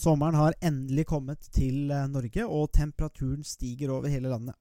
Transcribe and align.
Sommeren 0.00 0.38
har 0.38 0.54
endelig 0.64 1.04
kommet 1.10 1.50
til 1.52 1.90
eh, 1.92 2.06
Norge, 2.08 2.46
og 2.46 2.70
temperaturen 2.72 3.44
stiger 3.44 3.92
over 3.92 4.08
hele 4.08 4.30
landet. 4.32 4.56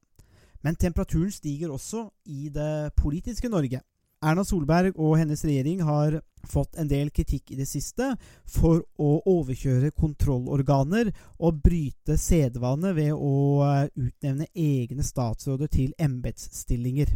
Men 0.66 0.76
temperaturen 0.76 1.32
stiger 1.32 1.72
også 1.72 2.10
i 2.28 2.50
det 2.52 2.92
politiske 3.00 3.50
Norge. 3.50 3.80
Erna 4.20 4.44
Solberg 4.44 4.98
og 5.00 5.16
hennes 5.16 5.46
regjering 5.48 5.80
har 5.88 6.18
fått 6.50 6.76
en 6.82 6.90
del 6.92 7.08
kritikk 7.16 7.54
i 7.54 7.60
det 7.60 7.70
siste 7.70 8.10
for 8.52 8.82
å 9.00 9.12
overkjøre 9.32 9.94
kontrollorganer 9.96 11.14
og 11.38 11.62
bryte 11.64 12.18
sedvane 12.20 12.92
ved 12.98 13.14
å 13.16 13.64
eh, 13.64 13.88
utnevne 13.96 14.50
egne 14.52 15.08
statsråder 15.08 15.72
til 15.72 15.96
embetsstillinger. 16.04 17.16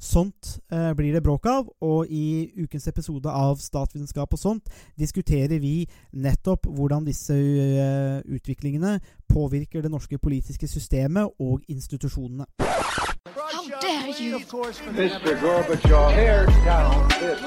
Sånt 0.00 0.58
eh, 0.72 0.92
blir 0.96 1.12
det 1.12 1.20
bråk 1.22 1.46
av, 1.46 1.66
og 1.84 2.08
i 2.08 2.48
ukens 2.56 2.88
episode 2.88 3.28
av 3.28 3.58
Statsvitenskap 3.60 4.32
og 4.32 4.40
sånt 4.40 4.70
diskuterer 4.96 5.60
vi 5.60 5.84
nettopp 6.16 6.64
hvordan 6.72 7.04
disse 7.04 7.36
uh, 7.36 8.24
utviklingene 8.24 8.96
påvirker 9.28 9.84
det 9.84 9.90
norske 9.92 10.18
politiske 10.18 10.68
systemet 10.68 11.28
og 11.38 11.60
institusjonene. 11.68 12.48
How 12.58 13.68
dare 13.82 14.14
you? 14.16 14.40
Mr. 14.40 15.36
Gorbachev, 15.40 16.14
tear 16.16 16.46
down 16.64 17.08
this 17.20 17.40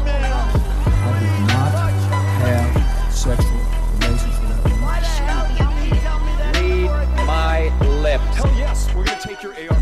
wall. 0.00 0.66
I 1.06 1.20
did 1.22 1.38
not 1.46 1.70
have 2.42 3.14
sexual 3.14 3.62
relations 4.00 4.36
with 4.40 4.50
that 4.50 4.62
woman. 4.64 4.86
Read 6.90 7.26
my 7.26 7.70
lips. 8.02 8.36
Hell 8.36 8.52
yes, 8.58 8.92
we're 8.94 9.04
gonna 9.04 9.20
take 9.20 9.42
your 9.42 9.52
AR-15. 9.52 9.75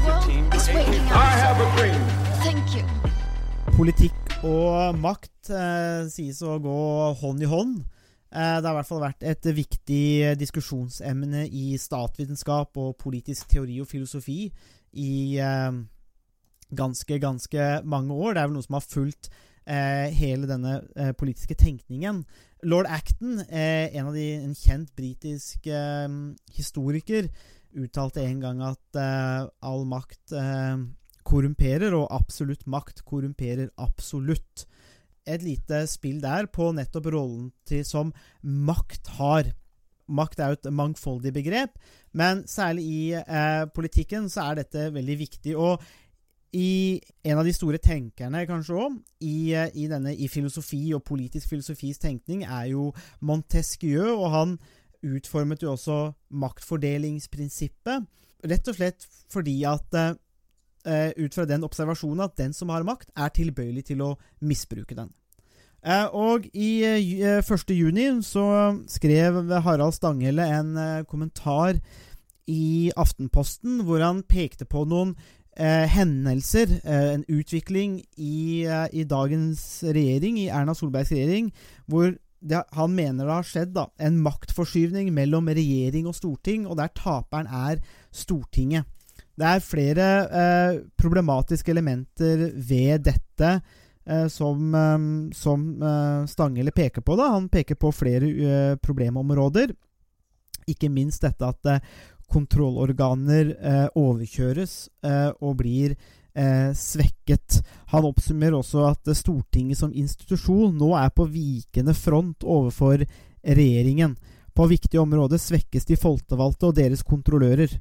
Politikk 3.75 4.37
og 4.47 4.95
makt 5.03 5.49
eh, 5.51 6.05
sies 6.07 6.39
å 6.47 6.61
gå 6.63 6.75
hånd 7.19 7.43
i 7.43 7.49
hånd. 7.51 7.81
Eh, 8.31 8.61
det 8.63 8.69
har 8.69 8.71
i 8.71 8.79
hvert 8.79 8.87
fall 8.87 9.03
vært 9.03 9.27
et 9.27 9.49
viktig 9.57 10.37
diskusjonsemne 10.39 11.43
i 11.51 11.73
statsvitenskap 11.83 12.79
og 12.79 12.95
politisk 13.03 13.51
teori 13.51 13.81
og 13.83 13.91
filosofi 13.91 14.47
i 14.95 15.17
eh, 15.43 15.81
ganske, 16.71 17.19
ganske 17.19 17.69
mange 17.83 18.15
år. 18.15 18.37
Det 18.37 18.45
er 18.45 18.49
vel 18.53 18.57
noe 18.61 18.69
som 18.71 18.79
har 18.79 18.87
fulgt 18.87 19.33
eh, 19.67 20.07
hele 20.23 20.47
denne 20.55 20.79
eh, 20.95 21.11
politiske 21.19 21.59
tenkningen. 21.59 22.23
Lord 22.71 22.87
Acton, 22.87 23.41
eh, 23.49 23.91
en, 23.91 24.07
av 24.07 24.15
de, 24.15 24.31
en 24.39 24.55
kjent 24.55 24.95
britisk 24.95 25.67
historiker, 26.55 27.27
uttalte 27.75 28.23
en 28.23 28.39
gang 28.39 28.69
at 28.71 29.07
all 29.67 29.83
makt 29.91 30.39
eh, 30.39 30.85
korrumperer, 31.27 31.95
og 31.97 32.13
absolutt 32.15 32.67
makt 32.71 33.05
korrumperer 33.09 33.73
absolutt. 33.81 34.67
Et 35.25 35.41
lite 35.41 35.87
spill 35.89 36.21
der 36.21 36.51
på 36.53 36.69
nettopp 36.77 37.09
rollen 37.15 37.49
til 37.69 37.85
som 37.89 38.13
makt 38.43 39.15
har. 39.19 39.49
Makt 40.05 40.41
er 40.41 40.53
jo 40.53 40.59
et 40.59 40.73
mangfoldig 40.77 41.33
begrep, 41.33 41.79
men 42.13 42.43
særlig 42.49 42.85
i 42.85 43.05
eh, 43.17 43.65
politikken 43.73 44.29
så 44.29 44.51
er 44.51 44.61
dette 44.61 44.91
veldig 44.93 45.17
viktig. 45.23 45.55
Og 45.57 45.81
i 46.55 47.01
en 47.25 47.41
av 47.41 47.49
de 47.49 47.55
store 47.57 47.81
tenkerne, 47.83 48.45
kanskje 48.47 48.77
òg, 48.79 48.99
i, 49.25 49.55
eh, 49.57 49.73
i, 49.75 49.89
denne, 49.91 50.13
i 50.13 50.29
filosofi 50.29 50.93
og 50.95 51.03
politisk 51.09 51.49
filosofis 51.55 51.99
tenkning, 52.03 52.45
er 52.45 52.69
jo 52.75 52.91
Montesquieu, 53.25 54.13
og 54.13 54.29
han 54.37 54.59
utformet 55.05 55.65
jo 55.65 55.73
også 55.73 55.99
maktfordelingsprinsippet. 56.31 58.05
Rett 58.45 58.69
og 58.69 58.77
slett 58.77 59.09
fordi 59.33 59.57
at 59.69 59.99
eh, 60.87 61.11
ut 61.17 61.35
fra 61.35 61.47
den 61.49 61.67
observasjonen 61.67 62.25
at 62.27 62.39
den 62.41 62.55
som 62.57 62.73
har 62.73 62.87
makt, 62.87 63.11
er 63.17 63.35
tilbøyelig 63.35 63.87
til 63.91 64.03
å 64.05 64.15
misbruke 64.45 64.97
den. 64.97 65.13
Eh, 65.85 66.07
og 66.17 66.47
i 66.57 66.81
eh, 66.87 67.41
1. 67.45 67.77
juni 67.77 68.09
så 68.25 68.47
skrev 68.89 69.43
Harald 69.67 69.97
Stanghelle 69.97 70.47
en 70.59 70.77
eh, 70.81 71.05
kommentar 71.05 71.77
i 72.49 72.93
Aftenposten 72.97 73.83
hvor 73.85 74.01
han 74.05 74.23
pekte 74.29 74.65
på 74.69 74.85
noen 74.89 75.15
eh, 75.57 75.85
hendelser, 75.91 76.79
eh, 76.85 77.11
en 77.19 77.25
utvikling 77.29 77.99
i, 78.17 78.65
eh, 78.65 78.87
i 78.93 79.05
dagens 79.09 79.85
regjering, 79.85 80.41
i 80.41 80.49
Erna 80.49 80.75
Solbergs 80.77 81.13
regjering, 81.13 81.53
hvor 81.87 82.15
det, 82.45 82.63
han 82.77 82.93
mener 82.93 83.25
det 83.25 83.37
har 83.39 83.49
skjedd 83.49 83.77
da, 83.77 83.87
en 84.01 84.21
maktforskyvning 84.25 85.13
mellom 85.17 85.49
regjering 85.49 86.09
og 86.09 86.17
storting, 86.17 86.67
og 86.69 86.77
der 86.81 86.93
taperen 86.97 87.49
er 87.49 87.81
Stortinget. 88.15 88.85
Det 89.35 89.47
er 89.51 89.65
flere 89.67 90.09
eh, 90.31 90.77
problematiske 91.01 91.73
elementer 91.75 92.51
ved 92.55 93.03
dette 93.09 93.51
eh, 94.07 94.27
som, 94.31 94.75
eh, 94.79 95.07
som 95.35 95.65
eh, 95.83 96.27
Stanghelle 96.31 96.75
peker 96.75 97.03
på. 97.03 97.17
Da. 97.19 97.33
Han 97.35 97.49
peker 97.51 97.75
på 97.75 97.91
flere 97.93 98.31
eh, 98.31 98.75
problemområder. 98.79 99.75
Ikke 100.71 100.89
minst 100.89 101.27
dette 101.27 101.49
at 101.51 101.71
eh, 101.71 101.83
kontrollorganer 102.35 103.51
overkjøres 104.01 104.73
og 105.45 105.51
blir 105.59 105.93
svekket. 106.75 107.59
Han 107.93 108.07
oppsummerer 108.09 108.57
også 108.57 108.87
at 108.89 109.11
Stortinget 109.15 109.79
som 109.79 109.93
institusjon 109.95 110.73
nå 110.81 110.89
er 110.99 111.13
på 111.15 111.29
vikende 111.31 111.95
front 111.95 112.43
overfor 112.43 113.05
regjeringen. 113.45 114.17
På 114.57 114.67
viktige 114.73 115.05
områder 115.05 115.39
svekkes 115.39 115.87
de 115.87 116.01
folkevalgte 116.01 116.73
og 116.73 116.81
deres 116.81 117.05
kontrollører 117.07 117.77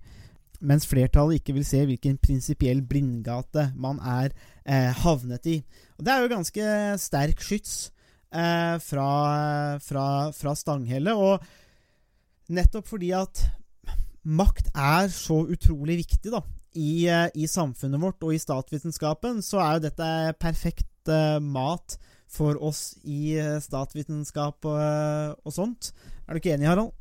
mens 0.63 0.87
flertallet 0.87 1.41
ikke 1.41 1.55
vil 1.57 1.65
se 1.67 1.81
hvilken 1.87 2.17
prinsipiell 2.23 2.81
blindgate 2.87 3.69
man 3.75 3.99
er 3.99 4.31
eh, 4.63 4.91
havnet 5.03 5.49
i. 5.51 5.57
Og 5.97 6.05
Det 6.05 6.13
er 6.13 6.23
jo 6.23 6.31
ganske 6.31 6.69
sterk 7.03 7.43
skyts 7.43 7.75
eh, 8.33 8.77
fra, 8.83 9.09
fra, 9.83 10.05
fra 10.35 10.55
Stanghelle, 10.57 11.15
og 11.15 11.43
nettopp 12.53 12.89
fordi 12.91 13.11
at 13.17 13.43
makt 14.23 14.71
er 14.71 15.11
så 15.11 15.41
utrolig 15.51 15.99
viktig 16.05 16.31
da, 16.31 16.41
i, 16.79 17.05
eh, 17.11 17.27
i 17.35 17.49
samfunnet 17.49 18.01
vårt 18.01 18.23
og 18.23 18.33
i 18.33 18.41
statsvitenskapen, 18.41 19.43
så 19.45 19.61
er 19.61 19.77
jo 19.77 19.85
dette 19.89 20.09
perfekt 20.41 21.11
eh, 21.11 21.39
mat 21.43 21.97
for 22.33 22.57
oss 22.63 22.95
i 23.05 23.35
eh, 23.37 23.59
statsvitenskap 23.61 24.65
og, 24.65 24.79
eh, 24.79 25.33
og 25.43 25.53
sånt. 25.53 25.91
Er 26.25 26.33
du 26.33 26.41
ikke 26.41 26.55
enig, 26.55 26.71
Harald? 26.71 26.95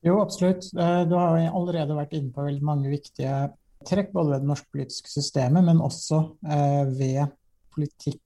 Jo, 0.00 0.20
absolutt. 0.20 0.64
Eh, 0.78 1.02
Du 1.08 1.14
har 1.14 1.36
allerede 1.36 1.96
vært 1.96 2.14
inne 2.16 2.32
på 2.32 2.44
veldig 2.46 2.64
mange 2.64 2.92
viktige 2.92 3.50
trekk, 3.86 4.12
både 4.12 4.34
ved 4.34 4.42
det 4.44 4.48
norske 4.48 4.72
politiske 4.72 5.12
systemet, 5.12 5.64
men 5.64 5.80
også 5.84 6.20
eh, 6.48 6.84
ved 6.88 7.34
politikk, 7.74 8.22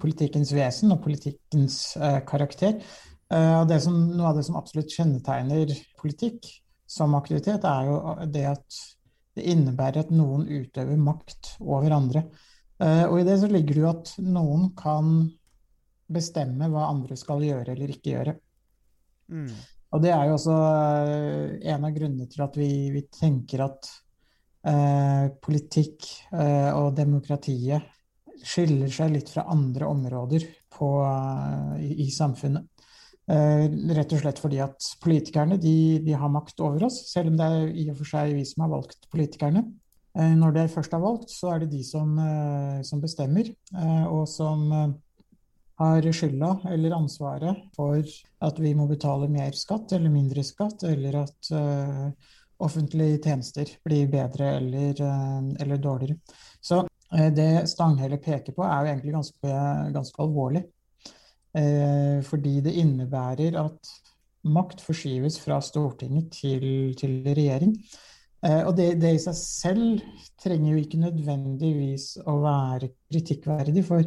politikkens 0.00 0.52
vesen 0.54 0.92
og 0.92 1.02
politikkens 1.04 1.96
eh, 1.96 2.20
karakter. 2.28 2.78
Det 3.34 3.78
som, 3.82 3.94
noe 4.14 4.28
av 4.28 4.36
det 4.36 4.44
som 4.46 4.54
absolutt 4.60 4.92
kjennetegner 4.94 5.72
politikk 5.98 6.44
som 6.86 7.16
aktivitet, 7.16 7.64
er 7.66 7.88
jo 7.88 7.96
det 8.30 8.44
at 8.46 8.76
det 9.34 9.46
innebærer 9.50 10.04
at 10.04 10.12
noen 10.14 10.44
utøver 10.46 11.00
makt 11.00 11.54
over 11.64 11.96
andre. 11.96 12.22
Og 12.84 13.16
i 13.18 13.24
det 13.26 13.38
så 13.40 13.48
ligger 13.50 13.74
det 13.74 13.82
jo 13.82 13.88
at 13.90 14.12
noen 14.22 14.68
kan 14.78 15.08
bestemme 16.06 16.68
hva 16.70 16.84
andre 16.92 17.16
skal 17.18 17.42
gjøre 17.42 17.74
eller 17.74 17.96
ikke 17.96 18.12
gjøre. 18.12 18.36
Mm. 19.32 19.50
Og 19.94 20.02
det 20.02 20.10
er 20.10 20.26
jo 20.26 20.34
også 20.34 20.54
eh, 20.58 21.68
en 21.70 21.86
av 21.86 21.94
grunnene 21.94 22.26
til 22.30 22.42
at 22.42 22.56
vi, 22.58 22.70
vi 22.90 23.04
tenker 23.14 23.62
at 23.68 23.90
eh, 24.66 25.28
politikk 25.44 26.08
eh, 26.34 26.70
og 26.74 26.96
demokratiet 26.98 27.92
skiller 28.44 28.90
seg 28.92 29.14
litt 29.14 29.30
fra 29.30 29.46
andre 29.52 29.86
områder 29.88 30.46
på, 30.74 30.88
eh, 31.06 31.84
i, 31.86 31.92
i 32.06 32.08
samfunnet. 32.10 32.66
Eh, 33.30 33.68
rett 33.96 34.12
og 34.12 34.20
slett 34.20 34.42
fordi 34.42 34.58
at 34.60 34.90
politikerne 35.00 35.56
de, 35.62 35.76
de 36.04 36.18
har 36.18 36.32
makt 36.32 36.58
over 36.64 36.88
oss, 36.90 36.98
selv 37.12 37.30
om 37.30 37.38
det 37.38 37.46
er 37.46 37.70
i 37.70 37.86
og 37.92 38.02
for 38.02 38.16
seg 38.16 38.34
vi 38.36 38.44
som 38.48 38.66
har 38.66 38.74
valgt 38.74 39.08
politikerne. 39.14 39.62
Eh, 40.18 40.34
når 40.40 40.58
de 40.58 40.68
først 40.74 40.98
er 40.98 41.06
valgt, 41.06 41.30
så 41.32 41.54
er 41.54 41.62
det 41.62 41.70
de 41.72 41.86
som, 41.86 42.18
som 42.82 43.00
bestemmer, 43.02 43.54
og 44.10 44.26
som 44.30 44.66
har 45.80 46.06
skylda 46.14 46.52
eller 46.70 46.94
ansvaret 46.94 47.64
for 47.74 48.02
at 48.46 48.60
vi 48.62 48.74
må 48.78 48.86
betale 48.90 49.28
mer 49.30 49.56
skatt 49.58 49.94
eller 49.96 50.12
mindre 50.12 50.44
skatt, 50.46 50.84
eller 50.86 51.24
at 51.24 51.50
uh, 51.54 52.10
offentlige 52.62 53.22
tjenester 53.24 53.72
blir 53.86 54.10
bedre 54.12 54.54
eller, 54.60 55.02
uh, 55.02 55.50
eller 55.60 55.82
dårligere. 55.82 56.20
Så 56.62 56.84
uh, 56.84 57.28
det 57.34 57.66
Stanghelle 57.70 58.20
peker 58.22 58.54
på, 58.54 58.62
er 58.66 58.84
jo 58.84 58.92
egentlig 58.92 59.16
ganske, 59.18 59.58
ganske 59.98 60.22
alvorlig. 60.22 60.66
fordi 62.26 62.60
det 62.66 62.72
innebærer 62.82 63.54
at 63.60 63.90
makt 64.50 64.80
forskyves 64.82 65.36
fra 65.38 65.60
Stortinget 65.62 66.32
til, 66.34 66.96
til 66.98 67.12
regjering. 67.28 67.76
og 68.42 68.72
det, 68.76 68.88
det 68.98 69.12
i 69.14 69.20
seg 69.22 69.36
selv 69.38 70.00
trenger 70.42 70.72
jo 70.72 70.80
ikke 70.82 70.98
nødvendigvis 71.04 72.08
å 72.26 72.34
være 72.42 72.90
kritikkverdig, 73.06 73.84
for 73.86 74.02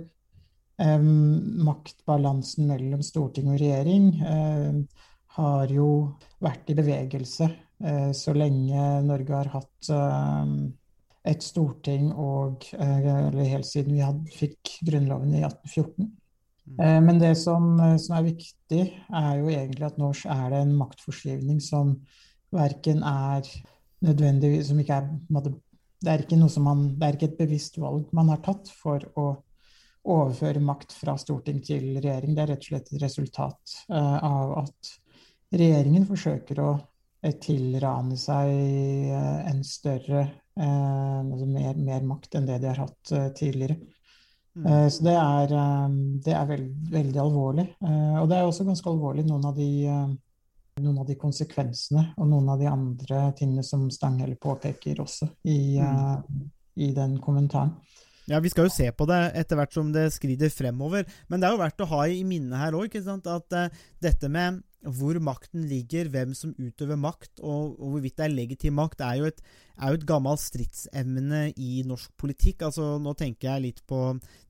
maktbalansen 0.77 2.67
mellom 2.69 3.01
storting 3.01 3.47
og 3.49 3.57
regjering 3.57 4.11
har 5.37 5.71
jo 5.73 5.87
vært 6.45 6.69
i 6.69 6.75
bevegelse 6.77 7.47
uh, 7.49 8.11
så 8.13 8.35
lenge 8.37 8.83
Norge 9.07 9.33
har 9.33 9.49
hatt 9.55 9.89
et 11.27 11.41
storting 11.43 12.11
og 12.13 12.69
Eller 12.77 13.49
helt 13.55 13.65
siden 13.65 13.97
vi 13.97 14.05
hadde, 14.05 14.29
fikk 14.37 14.77
Grunnloven 14.85 15.33
i 15.33 15.41
1814. 15.41 16.11
Eh, 16.79 17.01
Men 17.01 17.19
det 17.19 17.35
som, 17.35 17.79
eh, 17.79 17.97
som 17.97 18.17
er 18.17 18.23
viktig, 18.23 18.83
er 19.09 19.37
jo 19.39 19.47
egentlig 19.47 19.85
at 19.85 19.97
nå 19.97 20.11
er 20.11 20.49
det 20.51 20.61
en 20.61 20.75
maktforskyvning 20.77 21.61
som 21.61 21.95
verken 22.51 23.03
er 23.03 23.47
nødvendigvis 24.03 24.67
som 24.69 24.79
ikke 24.79 24.93
er, 24.93 25.07
det, 25.41 26.11
er 26.11 26.21
ikke 26.21 26.37
noe 26.37 26.49
som 26.49 26.63
man, 26.63 26.83
det 26.99 27.07
er 27.07 27.17
ikke 27.17 27.31
et 27.31 27.39
bevisst 27.39 27.79
valg 27.81 28.05
man 28.13 28.29
har 28.29 28.37
tatt 28.45 28.69
for 28.69 29.01
å 29.17 29.37
overføre 30.07 30.61
makt 30.63 30.95
fra 30.97 31.17
storting 31.19 31.59
til 31.65 31.97
regjering. 31.97 32.35
Det 32.35 32.43
er 32.43 32.51
rett 32.53 32.63
og 32.65 32.69
slett 32.71 32.91
et 32.93 33.03
resultat 33.03 33.75
uh, 33.91 34.17
av 34.23 34.53
at 34.63 34.93
regjeringen 35.57 36.07
forsøker 36.07 36.61
å 36.63 36.71
eh, 37.23 37.35
tilrane 37.43 38.17
seg 38.19 38.51
uh, 39.13 39.47
en 39.47 39.63
større 39.67 40.27
altså 40.57 41.45
mer, 41.45 41.75
mer 41.77 42.05
makt 42.09 42.33
enn 42.39 42.47
det 42.47 42.55
de 42.63 42.65
har 42.71 42.79
hatt 42.81 43.11
tidligere. 43.37 43.75
Mm. 44.57 44.87
Så 44.89 45.03
det 45.05 45.13
er, 45.13 45.51
det 46.25 46.33
er 46.33 46.47
veld, 46.49 46.71
veldig 46.89 47.19
alvorlig. 47.21 47.65
Og 47.77 48.25
det 48.25 48.39
er 48.39 48.47
også 48.47 48.65
ganske 48.65 48.89
alvorlig 48.89 49.27
noen 49.27 49.45
av 49.45 49.53
de, 49.53 49.67
noen 50.81 50.99
av 51.01 51.07
de 51.07 51.17
konsekvensene 51.19 52.03
og 52.17 52.29
noen 52.29 52.49
av 52.53 52.61
de 52.61 52.69
andre 52.69 53.21
tingene 53.37 53.65
som 53.65 53.87
Stanghelle 53.93 54.37
påpeker 54.41 55.01
også 55.01 55.29
i, 55.49 55.77
eh, 55.81 56.17
i 56.75 56.91
den 56.95 57.17
kommentaren. 57.23 57.73
Ja, 58.27 58.41
Vi 58.43 58.49
skal 58.51 58.67
jo 58.67 58.73
se 58.73 58.89
på 58.91 59.05
det 59.07 59.19
etter 59.39 59.55
hvert 59.55 59.75
som 59.75 59.91
det 59.95 60.09
skrider 60.11 60.51
fremover. 60.51 61.05
Men 61.31 61.39
det 61.39 61.47
er 61.47 61.55
jo 61.55 61.61
verdt 61.61 61.83
å 61.85 61.91
ha 61.93 62.01
i 62.11 62.25
minnet 62.27 62.59
her 62.59 62.75
òg 62.75 62.97
at 62.99 63.55
uh, 63.55 63.69
dette 64.03 64.27
med 64.31 64.59
hvor 64.87 65.17
makten 65.23 65.65
ligger, 65.67 66.07
hvem 66.13 66.33
som 66.37 66.53
utøver 66.55 66.99
makt, 67.01 67.41
og, 67.41 67.73
og 67.79 67.95
hvorvidt 67.95 68.17
det 68.19 68.25
er 68.27 68.35
legitim 68.35 68.77
makt, 68.77 69.01
er 69.03 69.17
jo 69.19 69.29
et, 69.31 69.41
er 69.75 69.91
jo 69.91 69.97
et 69.99 70.05
gammelt 70.07 70.41
stridsemne 70.41 71.41
i 71.59 71.81
norsk 71.87 72.13
politikk. 72.19 72.67
Altså, 72.69 72.93
Nå 73.01 73.15
tenker 73.17 73.49
jeg 73.49 73.65
litt 73.65 73.81
på 73.89 74.01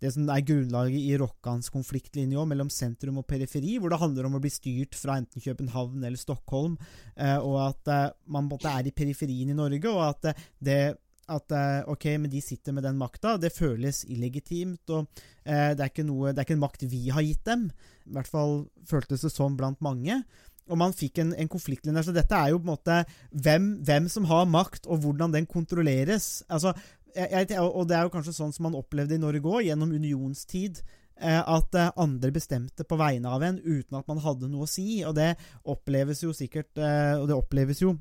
det 0.04 0.12
som 0.14 0.28
er 0.34 0.46
grunnlaget 0.46 1.00
i 1.00 1.16
Rokkans 1.22 1.72
konfliktlinje 1.74 2.38
òg, 2.38 2.50
mellom 2.52 2.70
sentrum 2.74 3.22
og 3.22 3.28
periferi, 3.30 3.78
hvor 3.80 3.94
det 3.94 4.02
handler 4.04 4.30
om 4.30 4.38
å 4.38 4.44
bli 4.44 4.52
styrt 4.54 5.00
fra 5.00 5.18
enten 5.22 5.44
København 5.44 6.04
eller 6.04 6.20
Stockholm, 6.20 6.78
eh, 7.16 7.38
og 7.40 7.60
at 7.70 7.94
eh, 7.94 8.08
man 8.34 8.50
måtte 8.52 8.72
er 8.72 8.90
i 8.90 8.96
periferien 8.96 9.54
i 9.54 9.58
Norge, 9.58 9.94
og 9.94 10.04
at 10.12 10.34
eh, 10.34 10.48
det 10.60 10.82
at 11.28 11.52
eh, 11.52 11.82
ok, 11.92 12.06
men 12.24 12.32
de 12.32 12.42
sitter 12.42 12.76
med 12.76 12.86
den 12.88 12.98
makta. 13.00 13.36
Det 13.42 13.52
føles 13.56 14.04
illegitimt. 14.08 14.84
og 14.90 15.08
eh, 15.44 15.74
det, 15.76 15.88
er 15.88 16.08
noe, 16.08 16.32
det 16.32 16.42
er 16.42 16.48
ikke 16.48 16.56
en 16.58 16.64
makt 16.64 16.86
vi 16.88 17.08
har 17.12 17.26
gitt 17.26 17.44
dem. 17.48 17.68
I 18.08 18.14
hvert 18.16 18.30
fall 18.32 18.54
føltes 18.88 19.26
det 19.26 19.34
sånn 19.34 19.58
blant 19.60 19.82
mange. 19.84 20.22
Og 20.68 20.80
man 20.80 20.96
fikk 20.96 21.20
en, 21.24 21.34
en 21.36 21.52
konfliktlinje. 21.52 22.06
Så 22.08 22.16
dette 22.16 22.36
er 22.36 22.52
jo 22.52 22.62
på 22.62 22.68
en 22.68 22.74
måte 22.74 23.02
hvem, 23.32 23.68
hvem 23.88 24.08
som 24.12 24.28
har 24.32 24.48
makt, 24.52 24.88
og 24.88 25.04
hvordan 25.04 25.36
den 25.36 25.48
kontrolleres. 25.48 26.44
Altså, 26.48 26.74
jeg, 27.16 27.28
jeg, 27.32 27.60
og 27.60 27.88
det 27.90 27.98
er 27.98 28.08
jo 28.08 28.14
kanskje 28.16 28.36
sånn 28.36 28.56
som 28.56 28.68
man 28.70 28.80
opplevde 28.80 29.16
i 29.16 29.22
Norge 29.22 29.48
òg, 29.48 29.62
gjennom 29.68 29.92
unionstid. 29.96 30.82
eh, 31.20 31.40
At 31.44 31.76
eh, 31.76 31.92
andre 31.96 32.32
bestemte 32.36 32.88
på 32.88 33.00
vegne 33.00 33.32
av 33.32 33.44
en 33.44 33.60
uten 33.64 34.00
at 34.00 34.08
man 34.08 34.24
hadde 34.24 34.52
noe 34.52 34.68
å 34.68 34.72
si. 34.72 35.04
Og 35.08 35.16
det 35.20 35.34
oppleves 35.68 36.24
jo 36.24 36.32
sikkert 36.36 36.78
Og 36.80 37.28
det 37.28 37.36
oppleves 37.36 37.84
jo 37.84 37.98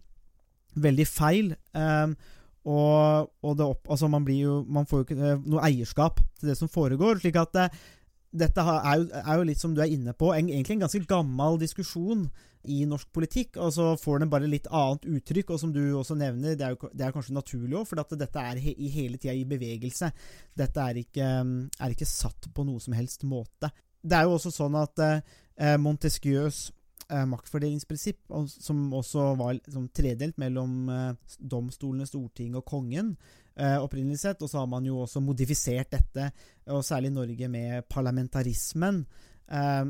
veldig 0.77 1.07
feil. 1.09 1.55
Eh, 2.67 2.73
og, 2.73 3.31
og 3.47 3.63
opp, 3.67 3.91
altså 3.91 4.09
man, 4.11 4.27
jo, 4.33 4.65
man 4.69 4.89
får 4.89 5.03
jo 5.03 5.07
ikke 5.07 5.21
eh, 5.23 5.45
noe 5.47 5.63
eierskap 5.69 6.21
til 6.41 6.51
det 6.51 6.59
som 6.59 6.71
foregår. 6.73 7.21
slik 7.23 7.39
at 7.39 7.55
det, 7.55 7.69
dette 8.37 8.61
er 8.61 8.99
jo, 8.99 9.07
er 9.23 9.39
jo 9.39 9.47
litt 9.49 9.63
som 9.63 9.75
du 9.75 9.81
er 9.85 9.93
inne 9.93 10.13
på, 10.13 10.33
en, 10.35 10.51
egentlig 10.51 10.77
en 10.77 10.85
ganske 10.87 11.07
gammel 11.09 11.61
diskusjon 11.63 12.27
i 12.67 12.83
norsk 12.89 13.09
politikk. 13.15 13.57
Og 13.63 13.73
så 13.77 13.89
får 14.01 14.23
den 14.23 14.33
bare 14.33 14.51
litt 14.51 14.69
annet 14.75 15.07
uttrykk, 15.07 15.55
og 15.55 15.63
som 15.63 15.73
du 15.75 15.83
også 15.97 16.19
nevner, 16.19 16.59
det 16.59 16.67
er, 16.67 16.75
jo, 16.75 16.91
det 16.93 17.07
er 17.07 17.15
kanskje 17.15 17.37
naturlig 17.37 17.79
òg, 17.79 17.89
for 17.89 18.03
dette 18.03 18.43
er 18.43 18.63
he, 18.63 18.75
hele 18.93 19.21
tida 19.21 19.35
i 19.37 19.47
bevegelse. 19.49 20.11
Dette 20.59 20.89
er 20.91 21.03
ikke, 21.03 21.33
er 21.79 21.95
ikke 21.95 22.09
satt 22.09 22.51
på 22.53 22.67
noe 22.67 22.83
som 22.83 22.97
helst 22.99 23.27
måte. 23.29 23.71
Det 24.07 24.19
er 24.19 24.27
jo 24.27 24.37
også 24.37 24.53
sånn 24.55 24.77
at 24.79 25.03
eh, 25.03 25.77
Montesquieus 25.83 26.67
eh, 26.69 26.76
maktfordelingsprinsipp, 27.09 28.33
som 28.51 28.87
også 28.95 29.29
var 29.39 29.55
liksom, 29.59 29.89
tredelt 29.95 30.39
mellom 30.43 30.89
eh, 30.91 31.37
domstolene, 31.39 32.07
Stortinget 32.09 32.61
og 32.61 32.67
kongen, 32.67 33.13
eh, 33.55 33.77
opprinnelig 33.79 34.21
sett. 34.25 34.43
Og 34.43 34.51
så 34.51 34.63
har 34.63 34.71
man 34.71 34.87
jo 34.89 35.03
også 35.05 35.23
modifisert 35.25 35.93
dette, 35.95 36.31
og 36.67 36.85
særlig 36.85 37.13
i 37.13 37.17
Norge 37.17 37.49
med 37.53 37.87
parlamentarismen. 37.93 39.05
Eh, 39.47 39.85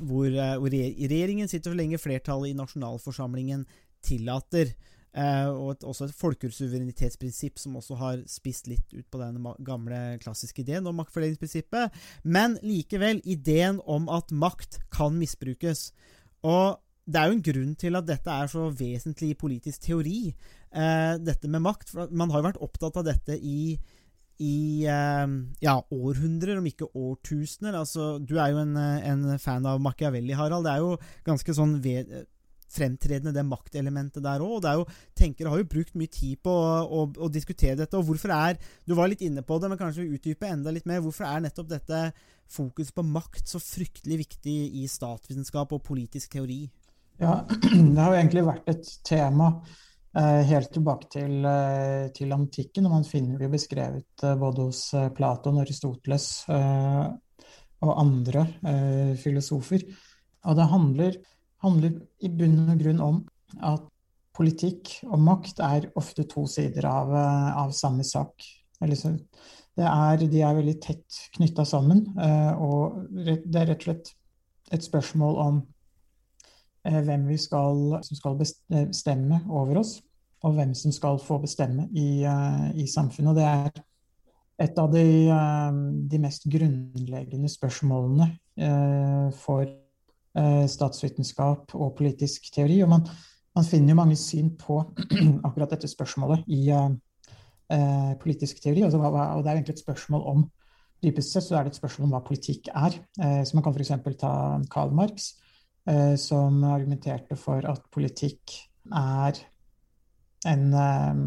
hvor, 0.00 0.26
eh, 0.26 0.56
regjeringen 0.60 1.48
sitter 1.48 1.72
så 1.72 1.76
lenge 1.76 1.98
flertallet 1.98 2.52
i 2.52 2.58
nasjonalforsamlingen 2.58 3.66
tillater. 4.02 4.74
Eh, 5.10 5.48
og 5.50 5.72
et, 5.72 5.84
også 5.86 6.06
et 6.06 6.14
folkesuverenitetsprinsipp 6.14 7.58
som 7.58 7.74
også 7.80 7.96
har 7.98 8.20
spist 8.30 8.68
litt 8.70 8.94
ut 8.94 9.06
på 9.10 9.18
den 9.18 9.42
gamle 9.66 9.98
klassiske 10.22 10.62
ideen 10.62 10.86
om 10.86 11.00
maktfordelingsprinsippet. 11.00 11.96
Men 12.22 12.56
likevel, 12.62 13.22
ideen 13.24 13.80
om 13.90 14.08
at 14.12 14.30
makt 14.30 14.80
kan 14.94 15.18
misbrukes. 15.18 15.90
Og 16.46 16.78
det 17.10 17.18
er 17.18 17.30
jo 17.30 17.38
en 17.38 17.46
grunn 17.50 17.76
til 17.80 17.98
at 17.98 18.06
dette 18.06 18.30
er 18.42 18.50
så 18.50 18.68
vesentlig 18.70 19.34
politisk 19.40 19.88
teori, 19.88 20.34
eh, 20.70 21.14
dette 21.18 21.50
med 21.50 21.64
makt. 21.66 21.90
For 21.90 22.12
man 22.14 22.30
har 22.30 22.42
jo 22.42 22.50
vært 22.52 22.62
opptatt 22.62 23.00
av 23.02 23.08
dette 23.10 23.34
i, 23.34 23.74
i 24.38 24.56
eh, 24.86 25.38
ja, 25.66 25.78
århundrer, 25.90 26.60
om 26.60 26.70
ikke 26.70 26.92
årtusener. 26.94 27.74
Altså, 27.82 28.12
du 28.22 28.36
er 28.38 28.54
jo 28.54 28.62
en, 28.62 28.76
en 28.78 29.40
fan 29.42 29.66
av 29.66 29.82
Machiavelli, 29.82 30.38
Harald. 30.38 30.68
Det 30.68 30.76
er 30.76 30.86
jo 30.86 30.94
ganske 31.26 31.56
sånn 31.58 31.80
ved, 31.82 32.14
fremtredende, 32.70 33.34
det 33.34 33.46
maktelementet 33.46 34.24
der 34.24 34.44
òg. 34.44 34.86
Tenkere 35.18 35.52
har 35.52 35.62
jo 35.62 35.70
brukt 35.70 35.96
mye 35.98 36.10
tid 36.12 36.40
på 36.44 36.52
å, 36.52 36.80
å, 36.84 37.06
å 37.26 37.30
diskutere 37.32 37.78
dette. 37.82 37.98
Og 37.98 38.08
hvorfor 38.08 38.34
er 38.34 38.58
Du 38.86 38.94
var 38.98 39.10
litt 39.10 39.24
inne 39.26 39.42
på 39.46 39.58
det, 39.60 39.70
men 39.70 39.80
kanskje 39.80 40.08
utdype 40.08 40.48
enda 40.48 40.72
litt 40.74 40.88
mer. 40.88 41.02
Hvorfor 41.04 41.28
er 41.28 41.44
nettopp 41.44 41.70
dette 41.70 42.10
fokus 42.50 42.90
på 42.92 43.04
makt 43.06 43.48
så 43.48 43.60
fryktelig 43.62 44.24
viktig 44.24 44.56
i 44.82 44.88
statsvitenskap 44.90 45.72
og 45.76 45.84
politisk 45.86 46.34
teori? 46.34 46.64
Ja, 47.20 47.44
det 47.94 48.00
har 48.00 48.14
jo 48.14 48.18
egentlig 48.18 48.46
vært 48.46 48.70
et 48.72 48.92
tema 49.06 49.50
eh, 50.16 50.42
helt 50.50 50.70
tilbake 50.74 51.10
til, 51.12 51.34
eh, 51.46 52.06
til 52.16 52.32
antikken, 52.34 52.88
og 52.88 52.96
man 52.96 53.08
finner 53.08 53.38
det 53.38 53.48
jo 53.48 53.54
beskrevet 53.54 54.24
eh, 54.24 54.38
både 54.40 54.68
hos 54.70 54.86
eh, 54.96 55.10
Platon, 55.16 55.60
Aristoteles 55.62 56.30
eh, 56.50 57.04
og 57.86 57.92
andre 57.96 58.46
eh, 58.66 59.12
filosofer. 59.20 59.84
Og 60.48 60.56
det 60.56 60.70
handler, 60.72 61.20
handler 61.64 61.96
i 62.24 62.30
bunn 62.32 62.68
og 62.70 62.80
grunn 62.80 63.02
om 63.04 63.22
at 63.66 63.86
politikk 64.36 64.92
og 65.08 65.20
makt 65.20 65.60
er 65.64 65.88
ofte 65.98 66.24
to 66.28 66.46
sider 66.48 66.86
av, 66.88 67.12
eh, 67.14 67.50
av 67.64 67.74
samme 67.76 68.04
sak. 68.06 68.46
Så, 68.80 69.12
er, 69.76 70.22
de 70.22 70.40
er 70.40 70.56
veldig 70.56 70.76
tett 70.80 71.18
knytta 71.36 71.66
sammen, 71.68 72.06
eh, 72.18 72.52
og 72.56 73.04
det 73.12 73.42
er 73.60 73.68
rett 73.72 73.82
og 73.82 73.88
slett 73.88 74.14
et 74.72 74.86
spørsmål 74.86 75.40
om 75.42 75.60
eh, 76.86 77.00
hvem 77.04 77.26
vi 77.28 77.36
skal, 77.40 78.00
som 78.06 78.16
skal 78.16 78.38
bestemme 78.40 79.42
over 79.50 79.82
oss, 79.82 79.98
og 80.40 80.56
hvem 80.56 80.72
som 80.74 80.94
skal 80.96 81.20
få 81.20 81.36
bestemme 81.42 81.90
i, 81.92 82.24
i 82.80 82.86
samfunnet. 82.88 83.34
Og 83.34 83.36
det 83.36 83.44
er 83.44 83.84
et 84.64 84.78
av 84.80 84.88
de, 84.92 85.04
de 86.08 86.20
mest 86.20 86.46
grunnleggende 86.48 87.48
spørsmålene 87.52 88.30
for 89.36 89.68
statsvitenskap 90.30 91.74
og 91.74 91.96
politisk 91.98 92.44
teori. 92.54 92.76
Og 92.84 92.90
man, 92.92 93.06
man 93.56 93.66
finner 93.66 93.94
jo 93.94 93.98
mange 93.98 94.18
syn 94.18 94.52
på 94.58 94.78
akkurat 95.46 95.74
dette 95.74 95.90
spørsmålet 95.90 96.46
i 96.54 96.62
eh, 96.70 96.88
eh, 97.74 98.12
politisk 98.22 98.62
teori. 98.62 98.84
Altså, 98.86 99.00
hva, 99.02 99.10
og 99.34 99.44
det 99.44 99.50
er 99.50 99.60
egentlig 99.60 99.78
et 99.78 99.86
spørsmål 99.86 100.26
om 100.34 100.48
Dypest 101.00 101.32
sett 101.32 101.46
så 101.46 101.54
er 101.56 101.64
det 101.64 101.72
et 101.72 101.78
spørsmål 101.78 102.10
om 102.10 102.10
hva 102.12 102.18
politikk 102.26 102.66
er. 102.76 102.98
Uh, 103.16 103.40
så 103.40 103.56
man 103.56 103.64
kan 103.64 103.72
f.eks. 103.72 103.92
ta 104.20 104.32
Karl 104.68 104.90
Marx, 104.92 105.30
uh, 105.88 106.12
som 106.20 106.58
argumenterte 106.68 107.38
for 107.40 107.64
at 107.64 107.86
politikk 107.94 108.52
er 108.92 109.38
en 110.50 110.72
eh, 110.72 111.18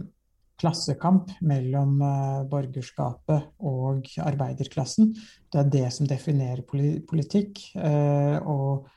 klassekamp 0.63 1.31
mellom 1.43 1.99
eh, 1.99 2.41
borgerskapet 2.47 3.51
og 3.67 4.07
arbeiderklassen. 4.23 5.11
Det 5.51 5.59
er 5.59 5.71
det 5.71 5.87
som 5.95 6.07
definerer 6.07 6.63
politikk. 6.63 7.59
Eh, 7.75 8.37
og 8.47 8.87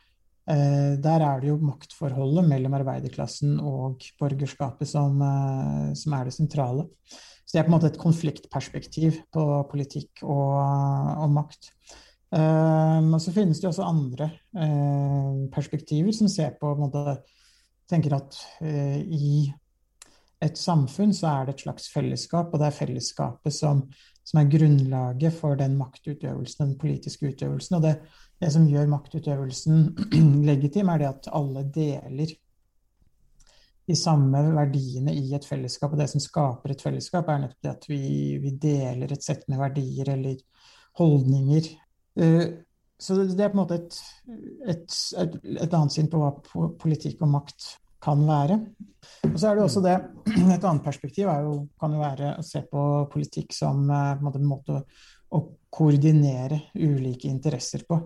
eh, 0.46 0.94
der 1.02 1.26
er 1.26 1.42
det 1.42 1.50
jo 1.50 1.58
maktforholdet 1.66 2.46
mellom 2.46 2.78
arbeiderklassen 2.78 3.58
og 3.58 4.06
borgerskapet 4.20 4.90
som, 4.90 5.18
som 5.98 6.18
er 6.18 6.28
det 6.28 6.36
sentrale. 6.36 6.86
Så 7.46 7.54
det 7.54 7.60
er 7.60 7.66
på 7.66 7.72
en 7.72 7.76
måte 7.76 7.90
et 7.92 8.02
konfliktperspektiv 8.02 9.20
på 9.34 9.46
politikk 9.70 10.22
og, 10.26 10.56
og 11.22 11.30
makt. 11.34 11.70
Og 12.36 13.20
så 13.22 13.30
finnes 13.30 13.60
det 13.62 13.68
også 13.68 13.86
andre 13.86 14.26
perspektiver 15.54 16.10
som 16.12 16.26
ser 16.28 16.56
på, 16.58 16.66
på 16.66 16.72
en 16.74 16.82
måte, 16.82 17.14
tenker 17.86 18.16
at 18.18 18.34
i 18.66 19.46
et 20.44 20.58
samfunn 20.60 21.14
så 21.16 21.30
er 21.30 21.46
det 21.46 21.56
et 21.56 21.64
slags 21.64 21.88
fellesskap, 21.92 22.52
og 22.52 22.60
det 22.60 22.68
er 22.68 22.76
fellesskapet 22.76 23.54
som, 23.54 23.82
som 24.26 24.40
er 24.40 24.50
grunnlaget 24.52 25.36
for 25.36 25.56
den 25.58 25.76
maktutøvelsen, 25.78 26.72
den 26.72 26.74
politiske 26.80 27.30
utøvelsen. 27.30 27.78
Og 27.78 27.86
det, 27.86 27.94
det 28.42 28.50
som 28.52 28.66
gjør 28.68 28.90
maktutøvelsen 28.92 29.86
legitim, 30.50 30.92
er 30.92 31.02
det 31.02 31.08
at 31.12 31.30
alle 31.36 31.64
deler 31.72 32.34
de 33.86 33.96
samme 33.96 34.42
verdiene 34.52 35.14
i 35.14 35.30
et 35.36 35.46
fellesskap. 35.46 35.94
Og 35.94 36.02
det 36.02 36.10
som 36.10 36.22
skaper 36.22 36.74
et 36.74 36.84
fellesskap, 36.84 37.28
er 37.30 37.44
nettopp 37.44 37.64
det 37.64 37.72
at 37.72 37.88
vi, 37.88 38.02
vi 38.42 38.52
deler 38.60 39.14
et 39.14 39.24
sett 39.24 39.46
med 39.48 39.62
verdier 39.62 40.10
eller 40.16 40.36
holdninger. 41.00 41.72
Eh, 42.20 42.46
så 42.98 43.16
det 43.22 43.40
er 43.40 43.52
på 43.52 43.58
en 43.58 43.62
måte 43.62 43.80
et, 43.80 43.98
et, 44.72 45.00
et, 45.22 45.34
et 45.64 45.74
annet 45.76 45.92
syn 45.92 46.08
på 46.12 46.20
hva 46.20 46.32
politikk 46.80 47.24
og 47.24 47.32
makt 47.34 47.74
kan 48.06 48.22
være. 48.26 48.58
Og 49.26 49.36
så 49.38 49.50
er 49.50 49.58
det 49.58 49.64
også 49.66 49.82
det, 49.84 49.96
Et 50.56 50.64
annet 50.64 50.84
perspektiv 50.84 51.28
er 51.30 51.46
jo, 51.46 51.54
kan 51.80 51.94
jo 51.94 52.02
være 52.02 52.34
å 52.38 52.44
se 52.46 52.62
på 52.70 52.82
politikk 53.12 53.54
som 53.56 53.86
eh, 53.90 54.12
en 54.16 54.24
måte 54.24 54.42
en 54.42 54.50
måte 54.50 54.76
å, 54.76 54.82
å 55.36 55.42
koordinere 55.76 56.60
ulike 56.74 57.30
interesser 57.30 57.86
på. 57.88 58.00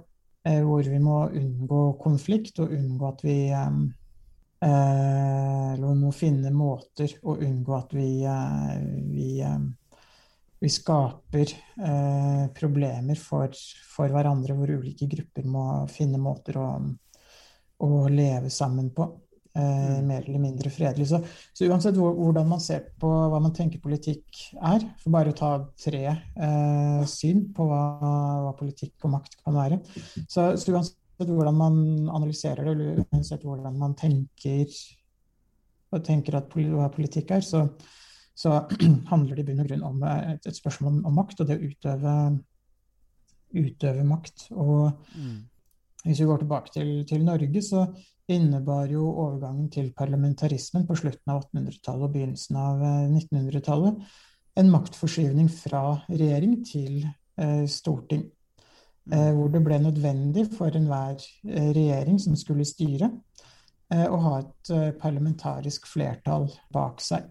Eh, 0.46 0.62
hvor 0.64 0.86
vi 0.86 1.00
må 1.02 1.22
unngå 1.28 1.82
konflikt 2.00 2.62
og 2.64 2.72
unngå 2.76 3.10
at 3.10 3.24
vi 3.26 3.40
eh, 3.52 3.80
Eller 4.60 5.84
vi 5.86 5.96
må 5.96 6.10
finne 6.12 6.50
måter 6.52 7.14
å 7.24 7.38
unngå 7.40 7.76
at 7.76 7.94
vi, 7.96 8.08
vi 9.08 9.28
vi 10.60 10.68
skaper 10.68 11.54
problemer 12.52 13.16
for, 13.16 13.48
for 13.88 14.12
hverandre, 14.12 14.52
hvor 14.52 14.68
ulike 14.68 15.08
grupper 15.08 15.46
må 15.48 15.62
finne 15.88 16.20
måter 16.20 16.58
å, 16.60 16.66
å 17.80 17.88
leve 18.12 18.52
sammen 18.52 18.90
på. 18.92 19.06
Eh, 19.50 20.02
mer 20.06 20.22
eller 20.28 20.38
mindre 20.38 20.70
fredelig. 20.70 21.08
Så, 21.10 21.18
så 21.52 21.66
uansett 21.66 21.96
hvor, 21.98 22.12
hvordan 22.14 22.46
man 22.46 22.60
ser 22.62 22.84
på 23.02 23.08
hva 23.10 23.40
man 23.42 23.54
tenker 23.54 23.82
politikk 23.82 24.44
er, 24.54 24.84
for 25.02 25.10
bare 25.10 25.32
å 25.32 25.38
ta 25.40 25.48
tre 25.74 26.04
eh, 26.06 27.00
syn 27.10 27.48
på 27.56 27.66
hva, 27.66 27.80
hva 28.44 28.52
politikk 28.58 29.08
og 29.08 29.16
makt 29.16 29.34
kan 29.40 29.58
være, 29.58 29.80
så, 30.30 30.52
så 30.54 30.76
uansett 30.76 31.26
hvordan 31.26 31.58
man 31.58 31.80
analyserer 32.14 32.62
det, 32.62 32.76
eller 32.76 33.02
uansett 33.08 33.42
hvordan 33.42 33.74
man 33.80 33.98
tenker, 33.98 34.70
og 35.90 36.06
tenker 36.06 36.38
at 36.38 36.54
hva 36.54 36.86
politikk 36.94 37.34
er, 37.34 37.42
så, 37.42 37.66
så 38.38 38.54
handler 39.10 39.34
det 39.34 39.42
i 39.42 39.50
bunn 39.50 39.64
og 39.64 39.72
grunn 39.72 39.86
om 39.90 40.06
eh, 40.06 40.36
et, 40.36 40.46
et 40.46 40.62
spørsmål 40.62 40.94
om, 40.94 41.04
om 41.10 41.22
makt, 41.24 41.42
og 41.42 41.50
det 41.50 41.58
å 41.58 41.72
utøve, 41.72 42.18
utøve 43.58 44.10
makt. 44.14 44.52
Og 44.54 44.92
Mm. 45.18 45.40
Hvis 46.04 46.22
vi 46.22 46.28
går 46.28 46.42
tilbake 46.42 46.72
til, 46.74 46.90
til 47.08 47.24
Norge, 47.24 47.62
så 47.62 47.84
innebar 48.30 48.90
jo 48.92 49.04
overgangen 49.10 49.70
til 49.72 49.92
parlamentarismen 49.96 50.86
på 50.86 50.96
slutten 50.96 51.32
av 51.32 51.42
1800-tallet 51.44 52.06
og 52.06 52.12
begynnelsen 52.14 52.58
av 52.60 52.84
eh, 52.86 53.08
1900-tallet 53.20 54.12
en 54.60 54.70
maktforskyvning 54.70 55.48
fra 55.52 55.82
regjering 56.08 56.60
til 56.66 57.02
eh, 57.04 57.66
storting. 57.70 58.24
Eh, 59.10 59.32
hvor 59.34 59.50
det 59.50 59.64
ble 59.66 59.80
nødvendig 59.82 60.46
for 60.54 60.74
enhver 60.76 61.18
eh, 61.18 61.72
regjering 61.74 62.20
som 62.22 62.38
skulle 62.38 62.68
styre, 62.68 63.10
eh, 63.92 64.06
å 64.06 64.22
ha 64.28 64.38
et 64.44 64.72
eh, 64.76 64.88
parlamentarisk 65.00 65.90
flertall 65.90 66.48
bak 66.72 67.02
seg 67.04 67.28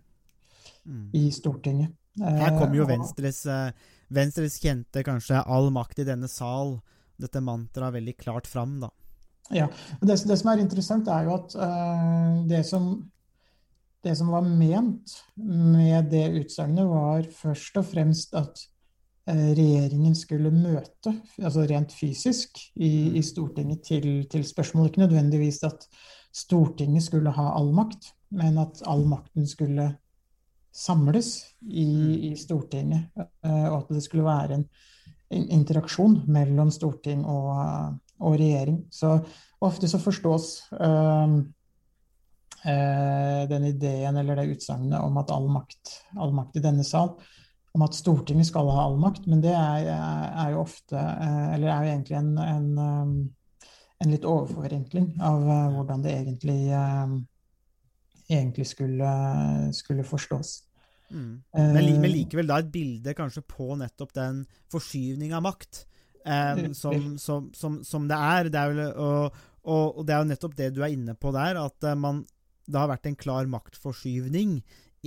Mm. 0.90 1.10
i 1.14 1.32
Stortinget. 1.32 1.92
Her 2.20 2.58
kommer 2.58 2.76
jo 2.76 2.84
Eh, 2.84 2.88
Venstres, 2.88 3.46
eh, 3.46 3.72
Venstres 4.10 4.60
kjente 4.60 5.04
kanskje 5.04 5.44
'all 5.46 5.70
makt 5.70 6.00
i 6.00 6.04
denne 6.04 6.28
sal', 6.28 6.82
dette 7.20 7.42
mantraet 7.44 7.98
veldig 8.00 8.16
klart 8.20 8.48
fram, 8.48 8.80
da. 8.84 8.90
Ja, 9.50 9.68
det, 10.02 10.20
det 10.30 10.38
som 10.38 10.52
er 10.52 10.62
interessant, 10.62 11.08
er 11.10 11.26
jo 11.26 11.38
at 11.40 11.56
uh, 11.58 12.42
det, 12.50 12.62
som, 12.68 12.92
det 14.06 14.16
som 14.20 14.30
var 14.34 14.46
ment 14.46 15.16
med 15.38 16.12
det 16.14 16.28
utsagnet, 16.44 16.86
var 16.90 17.26
først 17.34 17.80
og 17.82 17.88
fremst 17.90 18.36
at 18.38 18.62
eh, 19.30 19.50
regjeringen 19.58 20.14
skulle 20.18 20.54
møte, 20.54 21.16
altså 21.42 21.66
rent 21.70 21.96
fysisk, 21.98 22.62
i, 22.78 23.18
i 23.18 23.26
Stortinget 23.26 23.82
til, 23.90 24.10
til 24.30 24.46
spørsmål. 24.46 24.92
Ikke 24.92 25.06
nødvendigvis 25.08 25.64
at 25.66 25.90
Stortinget 26.36 27.08
skulle 27.08 27.34
ha 27.34 27.50
all 27.58 27.74
makt, 27.74 28.12
men 28.38 28.62
at 28.62 28.84
all 28.86 29.08
makten 29.10 29.50
skulle 29.50 29.90
samles 30.70 31.34
i, 31.66 31.90
i 32.30 32.36
Stortinget, 32.38 33.10
eh, 33.18 33.66
og 33.72 33.82
at 33.82 33.94
det 33.98 34.06
skulle 34.06 34.30
være 34.30 34.60
en 34.60 34.70
interaksjon 35.30 36.24
mellom 36.32 36.72
storting 36.74 37.24
og, 37.28 37.98
og 38.20 38.38
regjering. 38.40 38.84
Så 38.92 39.18
ofte 39.62 39.90
så 39.92 40.00
forstås 40.02 40.52
eh, 40.80 41.36
eh, 42.72 43.42
den 43.50 43.66
ideen 43.66 44.18
eller 44.18 44.40
det 44.40 44.56
utsagnet 44.56 45.02
om 45.02 45.20
at 45.22 45.32
all 45.36 45.50
makt, 45.52 46.00
all 46.18 46.34
makt 46.36 46.60
i 46.60 46.64
denne 46.64 46.86
sal, 46.88 47.16
om 47.78 47.86
at 47.86 47.98
Stortinget 47.98 48.50
skal 48.50 48.70
ha 48.74 48.88
all 48.88 48.98
makt, 49.00 49.28
men 49.30 49.44
det 49.44 49.54
er, 49.54 49.92
er 49.94 50.56
jo 50.56 50.64
ofte 50.64 50.98
eh, 50.98 51.44
Eller 51.56 51.70
er 51.70 51.84
jo 51.84 51.92
egentlig 51.94 52.18
en, 52.18 52.32
en, 52.42 52.70
eh, 52.86 53.68
en 54.06 54.14
litt 54.16 54.26
overforenkling 54.26 55.12
av 55.22 55.46
eh, 55.46 55.68
hvordan 55.76 56.06
det 56.06 56.16
egentlig, 56.16 56.62
eh, 56.74 57.14
egentlig 58.30 58.68
skulle, 58.72 59.12
skulle 59.78 60.08
forstås. 60.08 60.56
Mm. 61.10 61.44
Eh, 61.54 61.70
Men, 61.74 61.88
men 62.02 62.12
likevel 62.14 62.50
da 62.50 62.60
et 62.62 62.72
bilde 62.74 63.14
kanskje 63.18 63.42
på 63.50 63.74
nettopp 63.80 64.14
den 64.18 64.44
forskyvning 64.72 65.34
av 65.34 65.46
makt 65.48 65.86
um, 66.26 66.74
som, 66.78 67.18
som, 67.18 67.48
som, 67.56 67.80
som 67.84 68.10
det 68.10 68.18
er. 68.18 68.50
Det 68.54 68.60
er 68.60 68.74
vel, 68.76 68.84
og, 68.94 69.40
og, 69.64 69.98
og 70.00 70.06
det 70.06 70.16
er 70.16 70.22
jo 70.22 70.30
nettopp 70.34 70.60
det 70.60 70.70
du 70.76 70.84
er 70.84 70.94
inne 70.94 71.16
på 71.18 71.34
der, 71.36 71.58
at 71.62 71.90
eh, 71.90 71.98
man, 71.98 72.22
det 72.70 72.78
har 72.80 72.92
vært 72.92 73.10
en 73.10 73.20
klar 73.20 73.50
maktforskyvning 73.50 74.60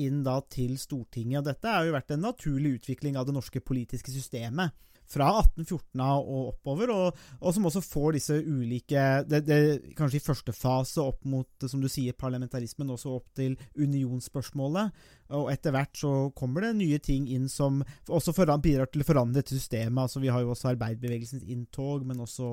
inn 0.03 0.23
da 0.25 0.39
til 0.49 0.79
Stortinget. 0.81 1.43
Og 1.43 1.51
dette 1.51 1.69
har 1.69 1.85
jo 1.87 1.95
vært 1.95 2.15
en 2.15 2.25
naturlig 2.25 2.79
utvikling 2.81 3.19
av 3.21 3.29
det 3.29 3.37
norske 3.37 3.61
politiske 3.61 4.15
systemet. 4.15 4.73
Fra 5.13 5.29
1814 5.43 6.03
og 6.03 6.47
oppover, 6.53 6.93
og, 6.95 7.23
og 7.41 7.55
som 7.55 7.67
også 7.69 7.83
får 7.85 8.17
disse 8.17 8.37
ulike 8.41 9.03
det, 9.29 9.43
det, 9.45 9.59
Kanskje 9.99 10.21
i 10.21 10.25
første 10.25 10.55
fase 10.57 11.03
opp 11.05 11.27
mot 11.29 11.67
som 11.69 11.83
du 11.83 11.89
sier, 11.93 12.17
parlamentarismen, 12.17 12.91
også 12.95 13.13
opp 13.19 13.29
til 13.37 13.59
unionsspørsmålet. 13.77 15.03
Og 15.37 15.51
etter 15.53 15.75
hvert 15.75 15.97
så 15.97 16.13
kommer 16.37 16.67
det 16.67 16.75
nye 16.81 17.01
ting 17.03 17.29
inn 17.33 17.49
som 17.53 17.81
også 18.09 18.35
foran, 18.37 18.63
bidrar 18.65 18.91
til 18.93 19.05
å 19.05 19.09
forandre 19.09 19.41
dette 19.41 19.57
systemet. 19.57 20.05
Altså, 20.05 20.23
vi 20.23 20.33
har 20.33 20.45
jo 20.45 20.53
også 20.53 20.73
arbeiderbevegelsens 20.73 21.47
inntog, 21.49 22.07
men 22.09 22.25
også 22.25 22.49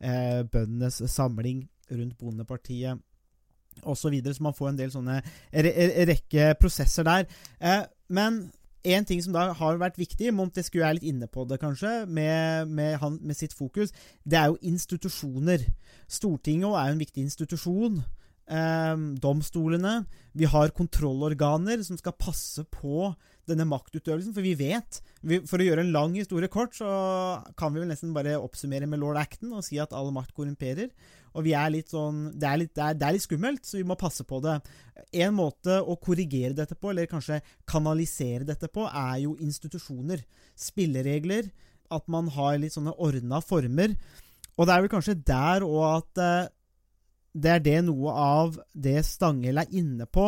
eh, 0.00 0.42
bøndenes 0.48 1.02
samling 1.12 1.64
rundt 1.92 2.18
Bondepartiet 2.20 3.00
osv. 3.82 3.96
Så, 3.96 4.10
videre, 4.12 4.34
så 4.34 4.44
man 4.44 4.56
får 4.56 4.72
en 4.72 4.80
del 4.80 4.92
sånne 4.92 5.20
re 5.52 5.72
re 5.72 6.08
rekke 6.12 6.52
prosesser 6.60 7.06
der. 7.08 7.28
Eh, 7.60 7.84
men 8.12 8.44
en 8.82 9.06
ting 9.06 9.20
som 9.22 9.34
da 9.34 9.48
har 9.58 9.78
vært 9.80 10.00
viktig, 10.00 10.32
Montesquieu 10.34 10.82
er 10.84 10.96
litt 10.96 11.06
inne 11.06 11.28
på 11.30 11.44
det 11.48 11.60
kanskje, 11.62 12.02
med, 12.06 12.70
med, 12.72 12.96
han, 13.02 13.20
med 13.22 13.38
sitt 13.38 13.54
fokus, 13.54 13.94
det 14.24 14.40
er 14.40 14.50
jo 14.50 14.58
institusjoner. 14.72 15.68
Stortinget 16.10 16.74
er 16.74 16.90
jo 16.90 16.96
en 16.96 17.04
viktig 17.04 17.24
institusjon. 17.28 18.02
Eh, 18.52 18.96
domstolene. 19.22 20.02
Vi 20.34 20.48
har 20.50 20.74
kontrollorganer 20.74 21.82
som 21.86 21.96
skal 21.96 22.16
passe 22.18 22.64
på 22.74 23.12
denne 23.48 23.66
maktutøvelsen, 23.70 24.34
for 24.34 24.44
vi 24.44 24.54
vet 24.58 25.00
vi, 25.22 25.38
For 25.46 25.62
å 25.62 25.66
gjøre 25.66 25.84
en 25.86 25.94
lang 25.94 26.14
historie 26.18 26.50
kort, 26.50 26.74
så 26.74 26.88
kan 27.58 27.72
vi 27.72 27.82
vel 27.82 27.90
nesten 27.90 28.14
bare 28.14 28.40
oppsummere 28.40 28.88
med 28.90 29.02
lord 29.02 29.20
Acton 29.20 29.54
og 29.54 29.64
si 29.66 29.78
at 29.82 29.94
all 29.94 30.10
makt 30.14 30.34
korrumperer. 30.34 30.90
Og 31.32 31.46
vi 31.46 31.54
er 31.56 31.72
litt 31.72 31.92
sånn 31.92 32.24
det 32.38 32.48
er 32.48 32.60
litt, 32.62 32.72
det, 32.76 32.84
er, 32.84 32.96
det 32.98 33.08
er 33.08 33.16
litt 33.16 33.26
skummelt, 33.26 33.64
så 33.66 33.78
vi 33.78 33.86
må 33.88 33.98
passe 34.00 34.26
på 34.28 34.40
det. 34.44 34.58
En 35.24 35.36
måte 35.36 35.80
å 35.80 35.98
korrigere 36.00 36.56
dette 36.58 36.76
på, 36.78 36.92
eller 36.92 37.10
kanskje 37.10 37.40
kanalisere 37.68 38.46
dette 38.48 38.70
på, 38.72 38.86
er 38.88 39.22
jo 39.24 39.36
institusjoner. 39.40 40.24
Spilleregler. 40.58 41.50
At 41.92 42.08
man 42.08 42.30
har 42.32 42.56
litt 42.60 42.72
sånne 42.76 42.94
ordna 43.04 43.42
former. 43.44 43.96
Og 44.56 44.68
det 44.68 44.74
er 44.74 44.84
vel 44.84 44.92
kanskje 44.92 45.20
der 45.28 45.64
òg 45.66 45.86
at 45.90 46.20
eh, 46.22 46.50
det 47.32 47.48
er 47.48 47.62
det 47.64 47.78
noe 47.86 48.12
av 48.12 48.58
det 48.76 48.98
Stanghell 49.08 49.62
er 49.62 49.70
inne 49.72 50.04
på 50.04 50.26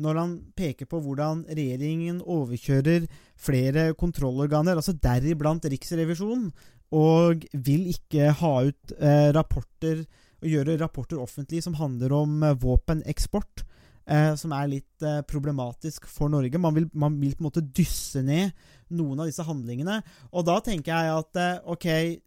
når 0.00 0.20
han 0.20 0.30
peker 0.56 0.88
på 0.88 1.00
hvordan 1.04 1.44
regjeringen 1.50 2.22
overkjører 2.22 3.04
flere 3.36 3.90
kontrollorganer, 3.98 4.78
altså 4.78 4.96
deriblant 4.96 5.68
Riksrevisjonen, 5.68 6.48
og 6.96 7.44
vil 7.52 7.90
ikke 7.92 8.30
ha 8.40 8.54
ut 8.68 8.94
eh, 8.96 9.28
rapporter 9.36 10.04
gjøre 10.48 10.78
rapporter 10.80 11.20
offentlige 11.22 11.66
som 11.66 11.76
handler 11.78 12.14
om 12.16 12.38
eh, 12.46 12.56
våpeneksport, 12.62 13.64
eh, 14.06 14.32
som 14.38 14.54
er 14.56 14.70
litt 14.72 15.06
eh, 15.06 15.20
problematisk 15.28 16.08
for 16.10 16.32
Norge. 16.32 16.60
Man 16.62 16.76
vil, 16.76 16.88
man 16.94 17.18
vil 17.20 17.36
på 17.36 17.44
en 17.44 17.48
måte 17.50 17.64
dysse 17.66 18.22
ned 18.24 18.54
noen 18.96 19.20
av 19.22 19.30
disse 19.30 19.44
handlingene. 19.46 20.00
Og 20.32 20.46
da 20.48 20.58
tenker 20.64 20.92
jeg 20.94 21.20
at 21.20 21.42
eh, 21.42 21.60
ok, 21.74 21.86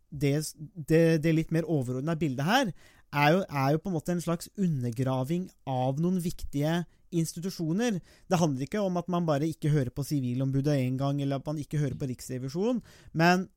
det, 0.10 0.36
det, 0.90 1.04
det 1.24 1.36
litt 1.36 1.54
mer 1.56 1.68
overordna 1.70 2.18
bildet 2.20 2.48
her 2.48 2.72
er 3.10 3.34
jo, 3.34 3.44
er 3.50 3.74
jo 3.74 3.82
på 3.82 3.90
en 3.90 3.98
måte 3.98 4.14
en 4.14 4.24
slags 4.24 4.50
undergraving 4.60 5.48
av 5.70 6.02
noen 6.02 6.20
viktige 6.22 6.84
institusjoner. 7.10 7.98
Det 8.30 8.38
handler 8.38 8.68
ikke 8.68 8.84
om 8.86 9.00
at 9.02 9.10
man 9.10 9.26
bare 9.26 9.50
ikke 9.50 9.72
hører 9.74 9.90
på 9.94 10.06
Sivilombudet 10.06 10.78
én 10.78 11.00
gang, 11.00 11.22
eller 11.22 11.40
at 11.40 11.48
man 11.50 11.58
ikke 11.62 11.82
hører 11.82 11.98
på 11.98 12.10
Riksrevisjonen, 12.12 12.84
men 13.18 13.48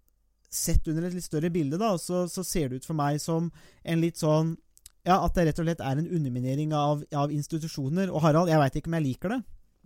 sett 0.55 0.89
under 0.91 1.09
et 1.09 1.17
litt 1.17 1.27
større 1.27 1.51
bilde, 1.53 1.79
da, 1.81 1.95
så, 2.01 2.27
så 2.31 2.45
ser 2.47 2.69
det 2.69 2.83
ut 2.83 2.89
for 2.89 2.99
meg 2.99 3.21
som 3.23 3.51
en 3.83 4.03
litt 4.03 4.21
sånn 4.21 4.57
Ja, 5.03 5.17
at 5.19 5.35
det 5.35 5.49
rett 5.49 5.59
og 5.59 5.67
slett 5.67 5.81
er 5.83 5.99
en 5.99 6.07
underminering 6.07 6.71
av, 6.79 7.01
av 7.19 7.33
institusjoner. 7.35 8.13
Og 8.13 8.23
Harald, 8.23 8.53
jeg 8.53 8.61
veit 8.61 8.77
ikke 8.79 8.91
om 8.93 8.95
jeg 9.01 9.07
liker 9.09 9.33
det. 9.35 9.39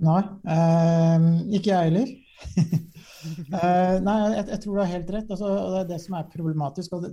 Nei, 0.04 0.20
eh, 0.52 1.28
ikke 1.56 1.70
jeg 1.70 1.88
heller. 1.88 2.10
eh, 3.62 3.94
nei, 4.04 4.16
jeg, 4.34 4.44
jeg 4.50 4.60
tror 4.60 4.74
du 4.74 4.82
har 4.82 4.92
helt 4.92 5.12
rett. 5.14 5.30
Altså, 5.32 5.54
det 5.72 5.80
er 5.80 5.88
det 5.94 6.00
som 6.02 6.18
er 6.18 6.28
problematisk. 6.34 6.98
og 6.98 7.06
det, 7.06 7.12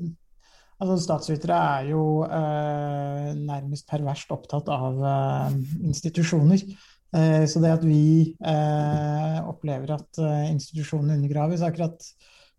altså 0.83 0.97
Statsvitere 1.05 1.61
er 1.77 1.87
jo 1.93 2.03
eh, 2.27 3.29
nærmest 3.39 3.87
perverst 3.87 4.33
opptatt 4.35 4.71
av 4.73 4.99
eh, 5.13 5.61
institusjoner. 5.91 6.65
Så 7.13 7.59
det 7.61 7.69
at 7.69 7.83
vi 7.85 8.33
opplever 9.45 9.91
at 9.93 10.17
institusjonene 10.49 11.13
undergraves, 11.19 11.61
akkurat 11.61 12.01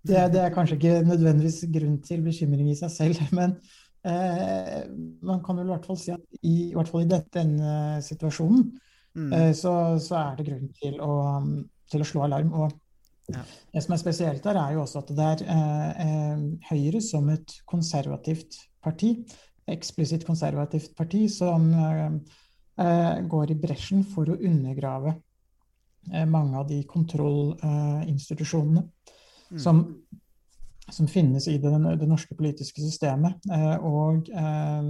det, 0.04 0.20
det 0.34 0.40
er 0.44 0.52
kanskje 0.54 0.76
ikke 0.78 1.02
nødvendigvis 1.08 1.62
grunn 1.72 1.98
til 2.04 2.22
bekymring 2.26 2.70
i 2.70 2.76
seg 2.78 2.90
selv, 2.92 3.20
men 3.38 3.56
eh, 4.04 4.82
man 5.24 5.40
kan 5.44 5.56
vel 5.58 5.68
i 5.70 5.72
hvert 5.74 5.86
fall 5.88 6.00
si 6.00 6.12
at 6.14 6.24
i, 6.42 6.70
i 6.70 6.74
hvert 6.76 6.90
fall 6.92 7.06
i 7.06 7.10
dette, 7.12 7.32
denne 7.38 8.02
situasjonen, 8.04 8.72
Mm. 9.14 9.30
eh, 9.32 9.52
så, 9.54 9.94
så 10.02 10.16
er 10.18 10.32
det 10.34 10.44
grunn 10.48 10.70
til 10.74 10.96
å, 10.98 11.12
til 11.86 12.02
å 12.02 12.06
slå 12.08 12.24
alarm. 12.26 12.48
Og 12.58 12.72
Ja. 13.30 13.40
det 13.72 13.80
som 13.84 13.94
er 13.94 14.00
spesielt 14.02 14.42
der, 14.42 14.58
er 14.58 14.72
jo 14.74 14.80
også 14.82 14.98
at 15.00 15.08
det 15.16 15.24
er 15.24 15.44
eh, 15.54 15.90
eh, 16.04 16.40
Høyre 16.68 17.00
som 17.00 17.28
et 17.30 17.54
konservativt 17.64 18.58
parti, 18.82 19.14
eksplisitt 19.70 20.26
konservativt 20.26 20.96
parti, 20.98 21.28
som 21.32 21.70
eh, 21.72 22.10
eh, 22.82 23.22
går 23.30 23.54
i 23.54 23.60
bresjen 23.62 24.02
for 24.04 24.26
å 24.28 24.36
undergrave 24.36 25.14
mange 26.28 26.58
av 26.58 26.66
de 26.68 26.82
kontrollinstitusjonene. 26.84 28.82
Som, 29.58 29.82
som 30.90 31.08
finnes 31.08 31.48
i 31.48 31.58
det, 31.58 31.72
det 32.00 32.08
norske 32.08 32.36
politiske 32.36 32.82
systemet. 32.82 33.44
Eh, 33.50 33.76
og 33.84 34.30
eh, 34.30 34.88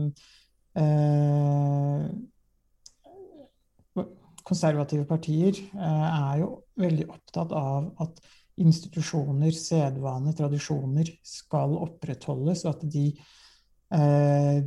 eh, 0.82 2.06
konservative 4.44 5.06
partier 5.08 5.56
er 5.80 6.40
jo 6.42 6.48
veldig 6.76 7.06
opptatt 7.08 7.52
av 7.56 7.86
at 8.04 8.18
institusjoner, 8.60 9.54
sedvane, 9.56 10.34
tradisjoner 10.36 11.08
skal 11.26 11.72
opprettholdes, 11.80 12.66
og 12.66 12.74
at 12.74 12.82
de, 12.92 13.06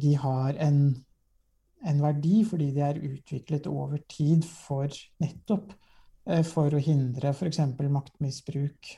de 0.01 0.15
har 0.17 0.57
en, 0.65 0.79
en 1.85 2.01
verdi 2.01 2.41
fordi 2.49 2.71
de 2.73 2.83
er 2.83 2.99
utviklet 3.05 3.69
over 3.69 4.01
tid 4.09 4.43
for 4.49 4.89
nettopp 5.21 5.71
for 6.49 6.73
å 6.73 6.81
hindre 6.83 7.31
f.eks. 7.37 7.61
maktmisbruk 7.85 8.97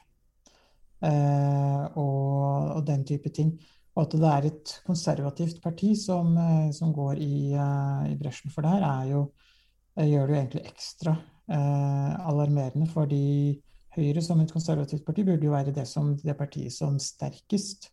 og, 1.01 2.71
og 2.75 2.81
den 2.87 3.05
type 3.07 3.29
ting. 3.31 3.53
Og 3.99 4.05
at 4.05 4.15
det 4.15 4.29
er 4.31 4.47
et 4.47 4.73
konservativt 4.87 5.61
parti 5.63 5.93
som, 5.99 6.37
eh, 6.37 6.71
som 6.71 6.93
går 6.93 7.19
i, 7.19 7.53
eh, 7.53 8.11
i 8.13 8.17
bresjen 8.19 8.51
for 8.51 8.61
det 8.63 8.71
her, 8.77 8.83
er 8.87 9.05
jo, 9.11 9.31
eh, 9.97 10.07
gjør 10.07 10.27
det 10.27 10.35
jo 10.35 10.41
egentlig 10.41 10.65
ekstra 10.69 11.17
eh, 11.49 12.27
alarmerende. 12.29 12.87
Fordi 12.87 13.61
Høyre 13.89 14.21
som 14.21 14.39
et 14.39 14.51
konservativt 14.53 15.03
parti 15.03 15.23
burde 15.25 15.43
jo 15.43 15.51
være 15.51 15.73
det, 15.73 15.87
som, 15.87 16.15
det 16.15 16.37
partiet 16.37 16.71
som 16.71 16.99
sterkest 16.99 17.89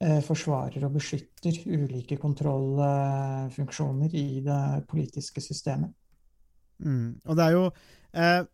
eh, 0.00 0.22
forsvarer 0.22 0.84
og 0.86 0.94
beskytter 0.94 1.58
ulike 1.66 2.16
kontrollfunksjoner 2.16 4.14
i 4.14 4.40
det 4.46 4.86
politiske 4.88 5.40
systemet. 5.42 5.90
Mm. 6.78 7.20
Og 7.26 7.36
det 7.36 7.44
er 7.44 7.50
jo 7.50 7.70
eh, 8.14 8.44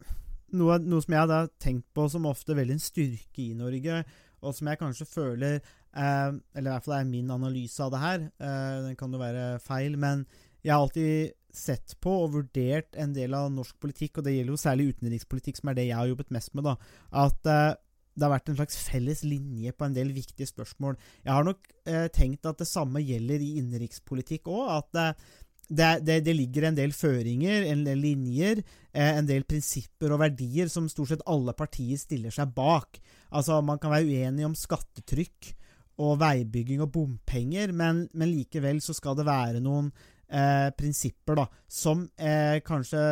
noe, 0.56 0.78
noe 0.82 1.04
som 1.04 1.16
jeg 1.16 1.30
har 1.30 1.50
tenkt 1.62 1.88
på 1.96 2.06
som 2.12 2.28
ofte 2.30 2.56
veldig 2.56 2.76
en 2.76 2.82
styrke 2.82 3.42
i 3.44 3.56
Norge, 3.58 4.02
og 4.40 4.56
som 4.56 4.70
jeg 4.70 4.80
kanskje 4.80 5.04
føler 5.04 5.58
eh, 5.58 6.30
Eller 6.56 6.70
i 6.70 6.72
hvert 6.72 6.86
fall 6.86 6.96
er 6.96 7.10
min 7.10 7.28
analyse 7.34 7.82
av 7.84 7.90
det 7.92 8.00
her. 8.00 8.22
Eh, 8.40 8.78
den 8.86 8.96
kan 8.96 9.12
jo 9.12 9.20
være 9.20 9.58
feil, 9.64 9.98
men 10.00 10.24
jeg 10.64 10.72
har 10.72 10.80
alltid 10.80 11.36
sett 11.56 11.96
på 12.00 12.12
og 12.24 12.34
vurdert 12.36 12.96
en 13.00 13.12
del 13.16 13.34
av 13.34 13.50
norsk 13.52 13.76
politikk, 13.82 14.18
og 14.18 14.26
det 14.26 14.36
gjelder 14.36 14.54
jo 14.54 14.62
særlig 14.62 14.88
utenrikspolitikk, 14.94 15.60
som 15.60 15.70
er 15.72 15.78
det 15.78 15.86
jeg 15.88 15.98
har 15.98 16.10
jobbet 16.10 16.34
mest 16.36 16.54
med, 16.54 16.68
da, 16.68 16.76
at 17.24 17.50
eh, 17.50 17.78
det 18.20 18.26
har 18.26 18.34
vært 18.34 18.50
en 18.52 18.58
slags 18.58 18.78
felles 18.84 19.22
linje 19.24 19.72
på 19.72 19.86
en 19.86 19.94
del 19.96 20.10
viktige 20.14 20.48
spørsmål. 20.50 20.98
Jeg 21.24 21.32
har 21.32 21.46
nok 21.46 21.70
eh, 21.88 22.08
tenkt 22.12 22.48
at 22.48 22.58
det 22.60 22.68
samme 22.68 23.02
gjelder 23.02 23.42
i 23.42 23.54
innenrikspolitikk 23.60 24.50
òg. 24.50 24.66
At 24.80 24.98
eh, 25.00 25.30
det, 25.70 26.00
det, 26.02 26.18
det, 26.26 26.34
ligger 26.34 26.66
en 26.66 26.76
del 26.78 26.92
føringer, 26.96 27.64
en 27.70 27.84
del 27.86 28.00
linjer, 28.02 28.62
eh, 28.90 29.14
en 29.14 29.26
del 29.28 29.46
prinsipper 29.46 30.10
og 30.10 30.22
verdier 30.24 30.70
som 30.72 30.88
stort 30.90 31.12
sett 31.12 31.26
alle 31.30 31.54
partier 31.54 32.00
stiller 32.00 32.34
seg 32.34 32.50
bak. 32.56 32.98
Altså, 33.30 33.60
Man 33.62 33.78
kan 33.78 33.94
være 33.94 34.08
uenig 34.10 34.48
om 34.48 34.56
skattetrykk 34.58 35.52
og 36.00 36.16
veibygging 36.20 36.82
og 36.82 36.90
bompenger, 36.94 37.74
men, 37.76 38.06
men 38.16 38.32
likevel 38.32 38.80
så 38.82 38.96
skal 38.96 39.18
det 39.18 39.28
være 39.28 39.60
noen 39.62 39.92
eh, 40.26 40.70
prinsipper 40.74 41.38
da, 41.42 41.46
som 41.70 42.08
eh, 42.18 42.58
kanskje 42.66 43.04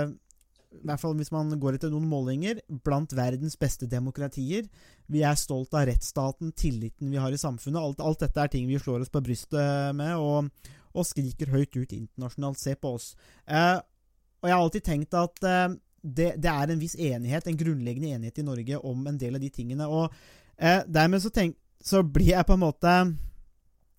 i 0.68 0.84
hvert 0.84 1.00
fall 1.00 1.14
hvis 1.16 1.30
man 1.32 1.52
går 1.60 1.78
etter 1.78 1.92
noen 1.92 2.08
målinger, 2.10 2.58
blant 2.84 3.14
verdens 3.16 3.56
beste 3.60 3.88
demokratier. 3.88 4.66
Vi 5.08 5.22
er 5.24 5.38
stolt 5.38 5.72
av 5.74 5.86
rettsstaten, 5.88 6.52
tilliten 6.52 7.08
vi 7.12 7.20
har 7.20 7.32
i 7.32 7.40
samfunnet. 7.40 7.80
Alt, 7.80 8.02
alt 8.04 8.26
dette 8.26 8.42
er 8.42 8.52
ting 8.52 8.66
vi 8.68 8.80
slår 8.80 9.06
oss 9.06 9.12
på 9.12 9.22
brystet 9.24 9.96
med, 9.96 10.18
og, 10.20 10.50
og 10.94 11.06
skriker 11.06 11.52
høyt 11.52 11.76
ut 11.76 11.94
internasjonalt. 11.94 12.60
Se 12.60 12.74
på 12.78 12.94
oss. 12.98 13.12
Eh, 13.46 13.76
og 14.38 14.48
jeg 14.48 14.54
har 14.54 14.64
alltid 14.64 14.86
tenkt 14.86 15.16
at 15.18 15.46
eh, 15.46 15.68
det, 16.02 16.32
det, 16.38 16.50
er 16.50 16.72
en 16.72 16.82
viss 16.82 16.94
enighet, 16.94 17.46
en 17.46 17.58
grunnleggende 17.58 18.12
enighet 18.16 18.42
i 18.42 18.46
Norge 18.46 18.82
om 18.86 19.06
en 19.10 19.18
del 19.20 19.38
av 19.38 19.42
de 19.42 19.50
tingene. 19.52 19.88
Og 19.88 20.06
eh, 20.56 20.84
dermed 20.86 21.24
så, 21.24 21.32
tenk, 21.34 21.58
så 21.82 22.04
blir 22.06 22.34
jeg 22.36 22.48
på 22.48 22.58
en 22.58 22.66
måte 22.66 22.98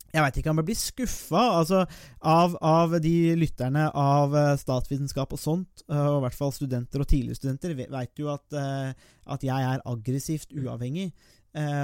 jeg 0.10 0.24
veit 0.24 0.38
ikke 0.42 0.50
om 0.52 0.60
jeg 0.62 0.68
blir 0.70 0.80
skuffa 0.80 1.42
altså, 1.60 1.84
av, 2.26 2.56
av, 2.66 2.96
de 3.04 3.16
lytterne 3.38 3.86
av 3.94 4.34
uh, 4.34 4.54
statsvitenskap 4.58 5.36
og 5.36 5.42
sånt, 5.42 5.84
uh, 5.86 6.16
og 6.16 6.20
i 6.20 6.24
hvert 6.26 6.40
fall 6.40 6.54
studenter 6.56 7.04
og 7.04 7.10
tidligere 7.10 7.38
studenter, 7.38 7.76
veit 7.78 8.22
jo 8.22 8.32
at, 8.34 8.46
uh, 8.58 9.12
at, 9.30 9.46
jeg 9.46 9.68
er 9.74 9.84
aggressivt 9.90 10.56
uavhengig. 10.58 11.12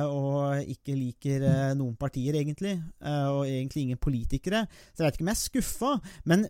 Og 0.09 0.69
ikke 0.71 0.95
liker 0.95 1.43
noen 1.75 1.95
partier, 1.99 2.37
egentlig. 2.39 2.75
og 3.01 3.45
egentlig 3.47 3.83
ingen 3.83 3.97
politikere. 4.01 4.65
Så 4.93 5.03
jeg 5.03 5.07
veit 5.07 5.17
ikke 5.17 5.25
om 5.25 5.31
jeg 5.31 5.37
er 5.37 5.41
skuffa. 5.41 5.91
Men 6.25 6.47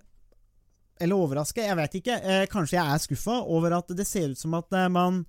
Eller 1.02 1.16
overraska, 1.16 1.62
jeg 1.62 1.76
vet 1.76 1.96
ikke. 2.00 2.20
kanskje 2.52 2.78
jeg 2.78 2.86
er 2.94 3.04
skuffa 3.04 3.40
over 3.44 3.74
at 3.78 3.90
det 3.98 4.06
ser 4.08 4.30
ut 4.32 4.40
som 4.40 4.54
at 4.54 4.72
man 4.92 5.26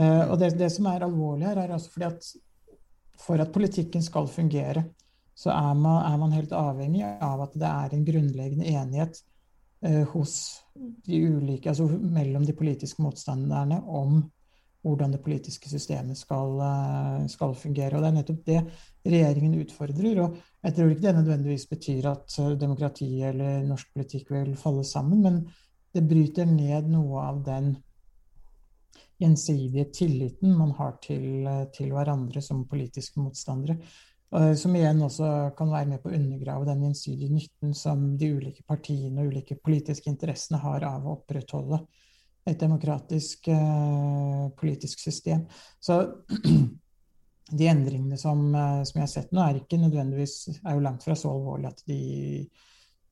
Uh, 0.00 0.30
og 0.30 0.38
det, 0.40 0.54
det, 0.58 0.70
som 0.72 0.88
er 0.88 1.04
alvorlig 1.04 1.48
her, 1.50 1.60
er 1.60 1.74
altså 1.76 1.92
fordi 1.92 2.08
at 2.08 2.30
for 3.20 3.42
at 3.42 3.52
politikken 3.52 4.02
skal 4.02 4.30
fungere, 4.32 4.84
så 5.36 5.52
er 5.52 5.74
man, 5.76 6.00
er 6.08 6.16
man 6.20 6.32
helt 6.32 6.52
avhengig 6.56 7.04
av 7.04 7.42
at 7.44 7.56
det 7.60 7.68
er 7.68 7.94
en 7.94 8.06
grunnleggende 8.06 8.68
enighet 8.72 9.20
hos 10.12 10.32
de 11.06 11.20
ulike, 11.24 11.70
altså 11.70 11.86
mellom 11.88 12.44
de 12.44 12.52
politiske 12.52 13.00
motstanderne 13.00 13.78
om 13.88 14.18
hvordan 14.82 15.12
det 15.12 15.20
politiske 15.24 15.68
systemet 15.68 16.18
skal, 16.18 16.60
skal, 17.28 17.54
fungere. 17.54 17.96
Og 17.96 18.02
Det 18.02 18.08
er 18.08 18.16
nettopp 18.16 18.46
det 18.46 18.60
regjeringen 19.04 19.58
utfordrer. 19.60 20.22
og 20.22 20.36
Jeg 20.64 20.74
tror 20.74 20.90
ikke 20.90 21.06
det 21.06 21.14
nødvendigvis 21.14 21.66
betyr 21.66 22.08
at 22.10 22.60
demokratiet 22.60 23.28
eller 23.28 23.66
norsk 23.66 23.92
politikk 23.94 24.30
vil 24.30 24.56
falle 24.56 24.84
sammen, 24.84 25.22
men 25.22 25.42
det 25.94 26.08
bryter 26.08 26.46
ned 26.46 26.88
noe 26.88 27.20
av 27.20 27.44
den 27.44 27.74
gjensidige 29.20 29.90
tilliten 29.94 30.54
man 30.56 30.72
har 30.78 30.96
til, 31.04 31.48
til 31.76 31.92
hverandre 31.94 32.42
som 32.44 32.64
politiske 32.68 33.20
motstandere. 33.20 33.76
Som 34.30 34.76
igjen 34.78 35.02
også 35.02 35.28
kan 35.58 35.72
være 35.72 35.88
med 35.90 36.00
på 36.02 36.08
å 36.08 36.14
undergrave 36.14 36.68
den 36.68 36.84
gjensidige 36.86 37.34
nytten 37.34 37.72
som 37.74 38.04
de 38.16 38.28
ulike 38.36 38.62
partiene 38.62 39.24
og 39.24 39.32
ulike 39.32 39.56
politiske 39.58 40.06
interessene 40.12 40.60
har 40.62 40.86
av 40.86 41.02
å 41.02 41.16
opprettholde 41.16 41.80
et 42.48 42.60
demokratisk 42.60 43.48
uh, 43.48 44.48
politisk 44.56 45.00
system. 45.00 45.44
Så 45.80 46.00
de 47.58 47.66
endringene 47.66 48.18
som, 48.18 48.54
eh, 48.54 48.82
som 48.86 48.98
jeg 49.00 49.02
har 49.02 49.10
sett 49.10 49.32
nå, 49.34 49.42
er 49.42 49.58
ikke 49.58 49.80
nødvendigvis 49.80 50.60
er 50.60 50.76
jo 50.76 50.84
langt 50.84 51.02
fra 51.02 51.16
så 51.18 51.32
alvorlig 51.32 51.66
at 51.72 51.80
de, 51.88 52.02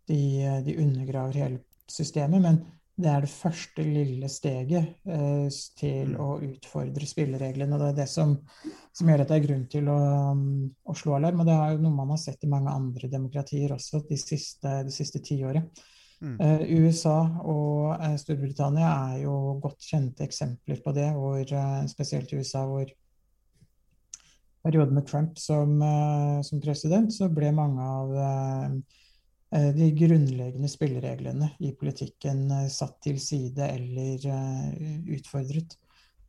de, 0.07 0.21
de 0.63 0.77
undergraver 0.79 1.41
hele 1.41 1.59
systemet. 1.91 2.45
Men 2.45 2.61
det 2.99 3.11
er 3.13 3.23
det 3.23 3.31
første 3.31 3.85
lille 3.87 4.29
steget 4.31 5.07
eh, 5.07 5.59
til 5.79 6.17
å 6.19 6.33
utfordre 6.43 7.07
spillereglene. 7.07 7.77
og 7.77 7.83
Det 7.83 7.91
er 7.93 7.99
det 8.01 8.07
som, 8.11 8.33
som 8.91 9.11
gjør 9.11 9.23
at 9.23 9.31
det 9.31 9.37
er 9.37 9.45
grunn 9.45 9.67
til 9.71 9.91
å, 9.93 9.99
å, 10.35 10.97
slå 10.99 11.15
alarm. 11.15 11.45
Og 11.45 11.47
det 11.47 11.55
er 11.55 11.77
jo 11.77 11.85
noe 11.85 11.95
man 11.95 12.11
har 12.17 12.19
sett 12.23 12.43
i 12.43 12.51
mange 12.51 12.75
andre 12.75 13.11
demokratier 13.13 13.77
også 13.77 14.03
de 14.09 14.19
siste, 14.19 14.73
de 14.89 14.95
siste 14.95 15.23
tiåret. 15.23 15.85
Mm. 16.19 16.35
Eh, 16.43 16.65
USA 16.83 17.21
og 17.47 17.93
eh, 17.95 18.17
Storbritannia 18.19 18.91
er 19.13 19.23
jo 19.29 19.37
godt 19.63 19.87
kjente 19.87 20.27
eksempler 20.27 20.83
på 20.83 20.95
det, 20.97 21.13
hvor, 21.15 21.39
uh, 21.39 21.85
spesielt 21.87 22.35
i 22.35 22.41
USA, 22.43 22.65
hvor 22.67 22.91
perioden 24.67 24.99
med 24.99 25.07
Trump 25.07 25.39
som, 25.39 25.79
som, 26.43 26.59
president, 26.61 27.15
så 27.15 27.31
ble 27.31 27.53
mange 27.55 27.85
av 27.87 28.11
de 29.49 29.87
grunnleggende 29.97 30.69
spillereglene 30.69 31.47
i 31.65 31.71
politikken 31.73 32.51
satt 32.69 32.99
til 33.07 33.17
side 33.23 33.65
eller 33.65 34.27
utfordret. 35.15 35.73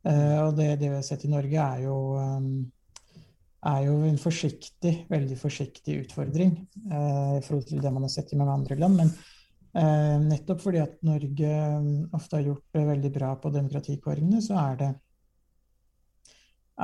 Og 0.06 0.54
det, 0.56 0.70
det, 0.80 0.86
vi 0.86 0.94
har 0.94 1.04
sett 1.04 1.26
i 1.28 1.32
Norge, 1.32 1.60
er 1.60 1.82
jo, 1.84 1.98
er 3.68 3.82
jo 3.84 3.98
en 4.08 4.16
forsiktig, 4.22 4.94
veldig 5.12 5.36
forsiktig 5.36 5.98
utfordring 6.06 6.54
i 6.64 7.42
forhold 7.44 7.68
til 7.68 7.84
det 7.84 7.92
man 7.92 8.08
har 8.08 8.14
sett 8.14 8.32
i 8.32 8.40
mange 8.40 8.56
andre 8.62 8.80
land. 8.80 8.96
men 9.02 9.12
Eh, 9.70 10.16
nettopp 10.26 10.64
fordi 10.64 10.80
at 10.82 10.96
Norge 11.06 11.50
ofte 12.16 12.38
har 12.38 12.48
gjort 12.48 12.74
det 12.74 12.82
veldig 12.88 13.10
bra 13.14 13.30
på 13.38 13.52
demokratikåringene, 13.54 14.42
så 14.42 14.56
er 14.64 14.80
det, 14.80 14.88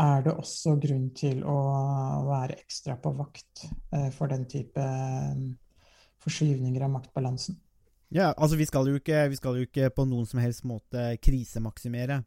er 0.07 0.22
det 0.22 0.35
også 0.37 0.77
grunn 0.83 1.09
til 1.18 1.42
å 1.51 1.57
være 2.29 2.61
ekstra 2.61 2.94
på 3.03 3.11
vakt 3.18 3.64
eh, 3.66 4.11
for 4.14 4.31
den 4.31 4.46
type 4.51 4.87
forskyvninger 6.26 6.84
av 6.84 6.92
maktbalansen. 6.98 7.58
Ja, 8.14 8.30
altså 8.36 8.58
vi 8.58 8.66
skal, 8.68 8.86
jo 8.86 9.00
ikke, 9.00 9.24
skal 9.34 9.58
jo 9.58 9.66
ikke 9.66 9.90
på 9.94 10.04
noen 10.06 10.26
som 10.30 10.38
helst 10.38 10.62
måte 10.68 11.16
krisemaksimere 11.22 12.20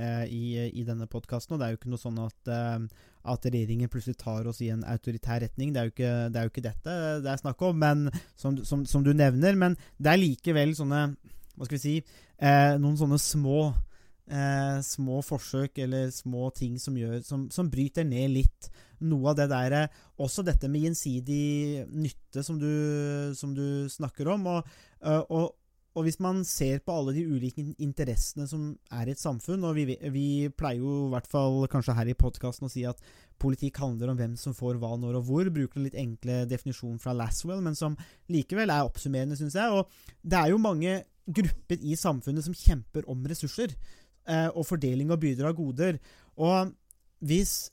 eh, 0.00 0.24
i, 0.32 0.44
i, 0.70 0.84
denne 0.86 1.08
podkasten. 1.12 1.54
Og 1.54 1.60
det 1.60 1.66
er 1.66 1.74
jo 1.74 1.80
ikke 1.80 1.92
noe 1.92 2.00
sånn 2.00 2.22
at, 2.24 2.52
eh, 2.52 3.02
at 3.32 3.48
regjeringen 3.50 3.92
plutselig 3.92 4.16
tar 4.22 4.48
oss 4.48 4.62
i 4.64 4.70
en 4.72 4.84
autoritær 4.88 5.42
retning. 5.44 5.74
Det 5.74 5.82
er 5.82 5.90
jo 5.90 5.94
ikke, 5.94 6.14
det 6.32 6.40
er 6.40 6.48
jo 6.48 6.54
ikke 6.54 6.66
dette 6.68 6.96
det 7.24 7.32
er 7.32 7.42
snakk 7.42 7.66
om, 7.68 7.82
men, 7.84 8.06
som, 8.40 8.56
som, 8.64 8.86
som, 8.88 9.04
du 9.04 9.12
nevner. 9.12 9.58
Men 9.60 9.76
det 10.00 10.12
er 10.12 10.22
likevel 10.22 10.76
sånne 10.78 11.08
Hva 11.56 11.68
skal 11.68 11.78
vi 11.78 11.84
si 11.84 11.96
eh, 12.00 12.72
Noen 12.80 12.96
sånne 13.00 13.20
små 13.20 13.60
eh, 14.30 14.80
små 14.82 15.20
forsøk 15.24 15.78
eller 15.84 16.10
små 16.14 16.50
ting 16.56 16.80
som, 16.80 16.96
gjør, 16.98 17.20
som, 17.26 17.46
som 17.52 17.70
bryter 17.70 18.06
ned 18.08 18.34
litt 18.34 18.70
noe 19.04 19.32
av 19.32 19.36
det 19.38 19.48
der 19.52 19.76
Også 20.22 20.44
dette 20.46 20.68
med 20.68 20.86
gjensidig 20.86 21.86
nytte, 21.90 22.42
som 22.42 22.58
du, 22.58 23.34
som 23.36 23.54
du 23.54 23.88
snakker 23.92 24.28
om. 24.32 24.46
og, 24.46 24.74
og 25.28 25.54
og 25.96 26.04
hvis 26.04 26.18
man 26.20 26.42
ser 26.44 26.82
på 26.84 26.92
alle 26.92 27.14
de 27.16 27.22
ulike 27.24 27.62
interessene 27.80 28.44
som 28.48 28.68
er 28.92 29.08
i 29.08 29.14
et 29.14 29.20
samfunn, 29.20 29.64
og 29.64 29.78
vi, 29.78 29.96
vi 30.12 30.26
pleier 30.52 30.82
jo 30.82 31.06
i 31.06 31.12
hvert 31.14 31.28
fall 31.30 31.62
kanskje 31.72 31.94
her 31.96 32.10
i 32.12 32.16
podkasten 32.20 32.68
å 32.68 32.72
si 32.72 32.82
at 32.88 33.00
politikk 33.40 33.80
handler 33.80 34.12
om 34.12 34.18
hvem 34.18 34.34
som 34.36 34.52
får 34.56 34.76
hva, 34.82 34.92
når 35.00 35.22
og 35.22 35.30
hvor, 35.30 35.48
bruker 35.52 35.80
en 35.80 35.86
litt 35.88 35.96
enkle 35.96 36.42
definisjon 36.50 37.00
fra 37.00 37.14
Laswell, 37.16 37.64
men 37.64 37.78
som 37.78 37.96
likevel 38.32 38.74
er 38.74 38.84
oppsummerende, 38.84 39.38
syns 39.40 39.56
jeg. 39.56 39.72
Og 39.72 39.88
det 40.20 40.42
er 40.42 40.52
jo 40.52 40.60
mange 40.60 40.98
grupper 41.24 41.80
i 41.80 41.96
samfunnet 41.96 42.44
som 42.44 42.56
kjemper 42.56 43.08
om 43.08 43.24
ressurser, 43.32 43.72
eh, 44.28 44.50
og 44.52 44.68
fordeling 44.68 45.08
og 45.14 45.22
byrder 45.24 45.48
av 45.48 45.56
goder. 45.56 46.00
Og 46.36 46.76
hvis 47.24 47.70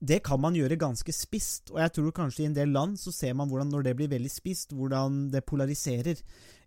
det 0.00 0.22
kan 0.24 0.40
man 0.40 0.56
gjøre 0.56 0.78
ganske 0.80 1.12
spisst, 1.12 1.68
og 1.74 1.80
jeg 1.82 1.92
tror 1.96 2.14
kanskje 2.16 2.46
i 2.46 2.48
en 2.48 2.56
del 2.56 2.72
land 2.72 2.96
så 3.00 3.12
ser 3.12 3.34
man 3.36 3.50
hvordan 3.50 3.68
når 3.68 3.84
det 3.84 3.94
blir 3.98 4.08
veldig 4.08 4.32
spisst, 4.32 4.72
hvordan 4.72 5.26
det 5.32 5.44
polariserer. 5.44 6.22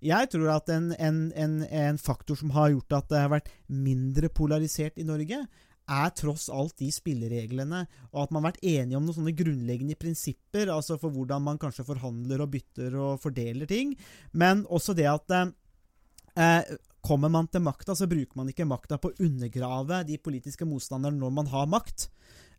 Jeg 0.06 0.30
tror 0.30 0.52
at 0.54 0.70
en, 0.70 0.92
en, 1.02 1.20
en, 1.34 1.56
en, 1.66 1.98
faktor 1.98 2.38
som 2.38 2.54
har 2.54 2.70
gjort 2.76 3.00
at 3.00 3.10
det 3.10 3.24
har 3.24 3.34
vært 3.34 3.50
mindre 3.74 4.30
polarisert 4.30 5.02
i 5.02 5.08
Norge, 5.08 5.42
er 5.84 6.14
tross 6.16 6.46
alt 6.54 6.78
de 6.80 6.88
spillereglene, 6.94 7.82
og 8.14 8.22
at 8.22 8.32
man 8.32 8.44
har 8.44 8.54
vært 8.54 8.64
enige 8.70 9.00
om 9.00 9.08
noen 9.08 9.18
sånne 9.18 9.36
grunnleggende 9.36 9.98
prinsipper, 10.00 10.70
altså 10.72 11.00
for 11.02 11.12
hvordan 11.12 11.44
man 11.44 11.60
kanskje 11.60 11.88
forhandler 11.90 12.46
og 12.46 12.54
bytter 12.54 12.96
og 12.96 13.20
fordeler 13.24 13.68
ting, 13.68 13.98
men 14.32 14.64
også 14.70 14.96
det 14.96 15.10
at 15.10 15.38
eh, 15.42 16.76
Kommer 17.04 17.28
man 17.28 17.50
til 17.52 17.60
makta, 17.60 17.92
så 18.00 18.08
bruker 18.08 18.38
man 18.40 18.48
ikke 18.48 18.64
makta 18.64 18.96
på 18.96 19.10
å 19.12 19.26
undergrave 19.26 20.06
de 20.08 20.16
politiske 20.24 20.64
motstanderne 20.64 21.20
når 21.20 21.34
man 21.36 21.50
har 21.52 21.66
makt. 21.68 22.06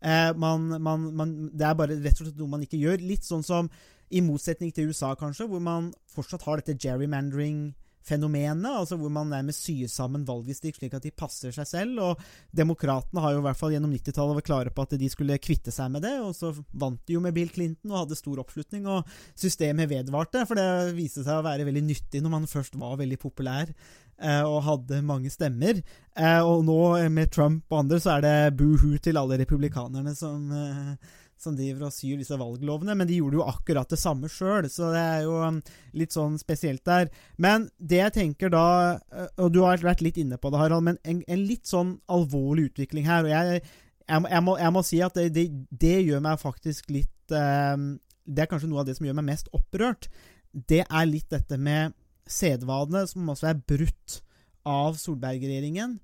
Eh, 0.04 0.30
man, 0.36 0.68
man, 0.82 1.08
man, 1.16 1.34
det 1.52 1.64
er 1.64 1.76
bare 1.78 1.96
rett 1.96 2.20
og 2.20 2.28
slett 2.28 2.40
noe 2.40 2.52
man 2.52 2.64
ikke 2.66 2.80
gjør. 2.80 3.04
Litt 3.04 3.24
sånn 3.24 3.44
som 3.46 3.70
i 4.14 4.20
motsetning 4.24 4.72
til 4.74 4.92
USA, 4.92 5.14
kanskje, 5.18 5.48
hvor 5.48 5.62
man 5.64 5.92
fortsatt 6.12 6.44
har 6.44 6.60
dette 6.60 6.76
gerrymandering 6.78 7.72
fenomenet, 8.04 8.68
altså 8.68 8.98
hvor 9.00 9.12
man 9.12 9.30
nærmest 9.32 9.64
syr 9.64 9.88
sammen 9.90 10.26
valgdistrikt 10.28 10.80
slik 10.80 10.96
at 10.96 11.06
de 11.06 11.12
passer 11.14 11.54
seg 11.54 11.68
selv. 11.68 12.00
og 12.04 12.22
Demokratene 12.56 13.22
har 13.24 13.34
jo 13.34 13.42
i 13.42 13.46
hvert 13.46 13.60
fall 13.60 13.74
gjennom 13.74 13.92
90-tallet 13.94 14.38
vært 14.40 14.48
klare 14.50 14.74
på 14.74 14.84
at 14.84 14.96
de 15.00 15.10
skulle 15.12 15.40
kvitte 15.42 15.72
seg 15.74 15.92
med 15.94 16.04
det, 16.06 16.14
og 16.20 16.34
så 16.36 16.52
vant 16.72 17.00
de 17.06 17.16
jo 17.16 17.24
med 17.24 17.34
Bill 17.36 17.52
Clinton 17.52 17.94
og 17.94 18.02
hadde 18.04 18.20
stor 18.20 18.42
oppslutning, 18.44 18.88
og 18.90 19.08
systemet 19.32 19.90
vedvarte, 19.90 20.44
for 20.48 20.60
det 20.60 20.94
viste 20.98 21.24
seg 21.24 21.40
å 21.40 21.46
være 21.46 21.68
veldig 21.68 21.84
nyttig 21.88 22.22
når 22.24 22.36
man 22.38 22.50
først 22.50 22.78
var 22.80 22.98
veldig 23.00 23.20
populær 23.22 23.72
eh, 23.72 24.42
og 24.42 24.62
hadde 24.68 25.02
mange 25.06 25.32
stemmer. 25.32 25.80
Eh, 26.14 26.40
og 26.44 26.64
nå 26.68 26.80
med 27.12 27.32
Trump 27.34 27.64
og 27.72 27.84
andre 27.84 28.00
så 28.02 28.18
er 28.18 28.26
det 28.26 28.56
boohoo 28.58 29.00
til 29.02 29.20
alle 29.20 29.40
republikanerne 29.40 30.14
som 30.18 30.50
eh, 30.52 31.14
som 31.40 31.56
driver 31.56 31.86
og 31.88 31.94
syr 31.94 32.18
disse 32.20 32.36
valglovene, 32.38 32.94
men 32.96 33.08
de 33.08 33.18
gjorde 33.18 33.38
jo 33.40 33.46
akkurat 33.46 33.90
det 33.90 33.98
samme 34.00 34.30
sjøl, 34.32 34.68
så 34.72 34.90
det 34.94 35.02
er 35.02 35.24
jo 35.26 35.38
um, 35.42 35.60
litt 35.96 36.14
sånn 36.14 36.36
spesielt 36.40 36.84
der. 36.88 37.10
Men 37.40 37.68
det 37.78 38.00
jeg 38.00 38.14
tenker 38.18 38.52
da, 38.54 38.66
uh, 39.12 39.26
og 39.42 39.52
du 39.54 39.60
har 39.64 39.82
vært 39.84 40.04
litt 40.04 40.20
inne 40.20 40.38
på 40.40 40.52
det, 40.52 40.60
Harald, 40.62 40.86
men 40.86 41.00
en, 41.02 41.24
en 41.26 41.42
litt 41.48 41.68
sånn 41.70 41.96
alvorlig 42.12 42.70
utvikling 42.70 43.08
her, 43.08 43.26
og 43.26 43.34
jeg, 43.34 43.64
jeg, 44.06 44.22
jeg, 44.22 44.44
må, 44.46 44.56
jeg 44.60 44.76
må, 44.76 44.84
si 44.86 45.02
at 45.04 45.18
det, 45.18 45.28
det, 45.36 45.48
det, 45.70 45.98
gjør 46.06 46.24
meg 46.24 46.40
faktisk 46.42 46.90
litt 46.92 47.32
eh, 47.34 47.76
Det 48.24 48.44
er 48.44 48.48
kanskje 48.50 48.68
noe 48.70 48.82
av 48.82 48.88
det 48.88 48.98
som 48.98 49.06
gjør 49.08 49.18
meg 49.20 49.30
mest 49.32 49.50
opprørt. 49.56 50.08
Det 50.52 50.82
er 50.84 51.08
litt 51.08 51.30
dette 51.32 51.58
med 51.60 51.96
sedvanene, 52.30 53.04
som 53.08 53.28
også 53.28 53.50
er 53.50 53.62
brutt 53.68 54.20
av 54.64 54.96
Solberg-regjeringen. 55.00 55.98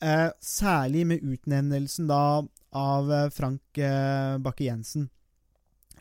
Eh, 0.00 0.30
særlig 0.40 1.04
med 1.06 1.24
utnevnelsen 1.24 2.08
da 2.08 2.22
av 2.76 3.12
eh, 3.12 3.28
Frank 3.34 3.78
eh, 3.78 4.38
Bakke-Jensen, 4.42 5.08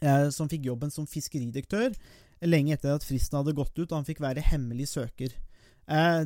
eh, 0.02 0.30
som 0.30 0.50
fikk 0.50 0.68
jobben 0.70 0.92
som 0.94 1.08
fiskeridirektør 1.10 1.94
lenge 2.48 2.76
etter 2.76 2.96
at 2.96 3.04
fristen 3.04 3.40
hadde 3.40 3.56
gått 3.58 3.76
ut, 3.80 3.90
og 3.90 3.98
han 3.98 4.08
fikk 4.08 4.22
være 4.24 4.46
hemmelig 4.54 4.88
søker. 4.94 5.34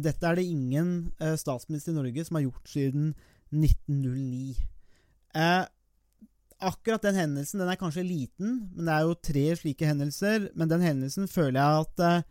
Dette 0.04 0.28
er 0.28 0.36
det 0.36 0.44
ingen 0.46 1.08
statsminister 1.40 1.94
i 1.94 1.96
Norge 1.96 2.26
som 2.28 2.36
har 2.38 2.44
gjort 2.44 2.68
siden 2.70 3.06
1909. 3.56 4.68
Akkurat 6.62 7.08
den 7.08 7.18
hendelsen 7.18 7.64
den 7.64 7.72
er 7.72 7.80
kanskje 7.80 8.04
liten, 8.06 8.60
men 8.76 8.92
det 8.92 8.94
er 8.94 9.08
jo 9.08 9.18
tre 9.26 9.46
slike 9.58 9.90
hendelser. 9.90 10.52
Men 10.54 10.70
den 10.70 10.86
hendelsen 10.86 11.32
føler 11.32 11.58
jeg 11.64 11.88
at 11.88 12.28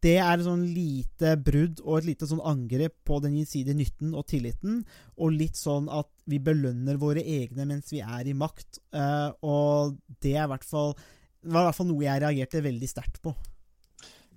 det 0.00 0.16
er 0.16 0.38
et 0.38 0.46
sånn 0.46 0.62
lite 0.72 1.34
brudd 1.44 1.80
og 1.84 1.98
et 1.98 2.08
lite 2.14 2.28
sånn 2.28 2.40
angrep 2.48 2.94
på 3.08 3.18
den 3.24 3.34
gjensidige 3.36 3.76
nytten 3.76 4.14
og 4.16 4.28
tilliten. 4.30 4.80
Og 5.20 5.34
litt 5.36 5.60
sånn 5.60 5.90
at 5.92 6.08
vi 6.30 6.40
belønner 6.42 6.98
våre 7.00 7.22
egne 7.22 7.66
mens 7.68 7.90
vi 7.92 8.02
er 8.04 8.30
i 8.30 8.36
makt. 8.36 8.80
Uh, 8.94 9.30
og 9.42 9.96
det 10.22 10.36
er 10.38 10.50
hvert 10.50 10.66
fall, 10.66 10.94
var 11.42 11.66
i 11.66 11.70
hvert 11.70 11.78
fall 11.80 11.90
noe 11.90 12.06
jeg 12.06 12.24
reagerte 12.24 12.64
veldig 12.64 12.90
sterkt 12.90 13.20
på. 13.24 13.34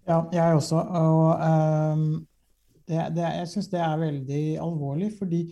Ja, 0.07 0.23
jeg 0.33 0.57
også. 0.57 0.81
Og 0.99 1.27
um, 1.39 2.07
det, 2.87 3.05
det, 3.15 3.27
jeg 3.39 3.51
syns 3.53 3.69
det 3.71 3.79
er 3.79 4.01
veldig 4.01 4.43
alvorlig, 4.63 5.13
fordi 5.19 5.45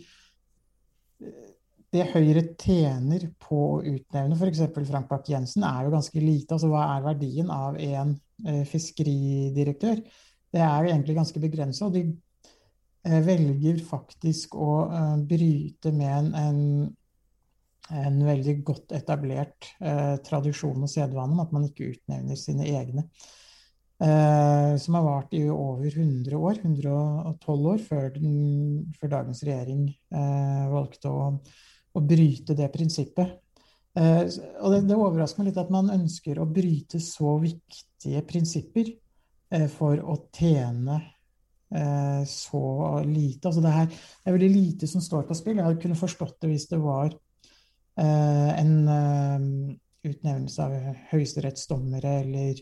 det 1.91 2.07
Høyre 2.13 2.43
tjener 2.59 3.25
på 3.41 3.59
å 3.75 3.79
utnevne 3.83 4.37
f.eks. 4.37 4.63
Frank 4.87 5.09
Bakke-Jensen, 5.11 5.65
er 5.67 5.85
jo 5.85 5.93
ganske 5.93 6.23
lite. 6.23 6.55
Altså 6.55 6.71
hva 6.71 6.85
er 6.95 7.07
verdien 7.09 7.51
av 7.51 7.79
en 7.83 8.13
uh, 8.47 8.63
fiskeridirektør? 8.67 10.03
Det 10.51 10.61
er 10.63 10.85
jo 10.85 10.91
egentlig 10.91 11.17
ganske 11.17 11.41
begrensa. 11.43 11.87
Og 11.87 11.95
de 11.95 12.05
eh, 12.07 12.30
velger 13.03 13.79
faktisk 13.85 14.55
å 14.59 14.71
eh, 14.87 15.13
bryte 15.27 15.93
med 15.95 16.11
en, 16.13 16.31
en, 16.37 16.59
en, 18.01 18.19
veldig 18.27 18.57
godt 18.67 18.93
etablert 18.97 19.71
eh, 19.79 20.17
tradisjon 20.25 20.85
og 20.85 20.91
sedvane 20.91 21.35
med 21.35 21.47
at 21.47 21.55
man 21.55 21.69
ikke 21.69 21.91
utnevner 21.95 22.39
sine 22.39 22.69
egne. 22.69 23.07
Eh, 24.01 24.77
som 24.81 24.97
har 24.97 25.05
vart 25.05 25.33
i 25.37 25.43
over 25.49 25.89
100 25.89 26.37
år, 26.37 26.61
112 26.61 27.67
år, 27.73 27.83
før, 27.89 28.07
den, 28.15 28.39
før 28.97 29.17
dagens 29.17 29.43
regjering 29.45 29.89
eh, 29.89 30.63
valgte 30.71 31.11
å 31.11 31.27
å 31.91 32.03
bryte 32.03 32.55
det 32.57 32.69
prinsippet. 32.73 33.37
Eh, 33.97 34.23
og 34.63 34.73
det, 34.73 34.81
det, 34.87 34.95
overrasker 34.97 35.41
meg 35.41 35.51
litt 35.51 35.61
at 35.61 35.71
man 35.73 35.91
ønsker 35.91 36.39
å 36.39 36.47
bryte 36.47 37.01
så 37.03 37.35
viktige 37.41 38.23
prinsipper 38.27 38.93
eh, 39.51 39.67
for 39.71 39.99
å 39.99 40.15
tjene 40.35 41.01
eh, 41.01 41.09
så 42.27 42.63
lite. 43.07 43.47
Altså 43.47 43.61
det, 43.63 43.71
her, 43.71 43.85
det 43.87 44.27
er 44.27 44.35
veldig 44.35 44.49
lite 44.51 44.89
som 44.91 45.03
står 45.03 45.23
på 45.29 45.37
spill. 45.37 45.61
Jeg 45.61 45.79
kunne 45.83 45.99
forstått 45.99 46.41
det 46.43 46.51
hvis 46.51 46.67
det 46.71 46.79
var 46.83 47.13
eh, 48.01 48.49
en 48.59 48.73
eh, 48.91 49.45
utnevnelse 50.11 50.65
av 50.65 50.97
høyesterettsdommere 51.11 52.15
eller 52.23 52.61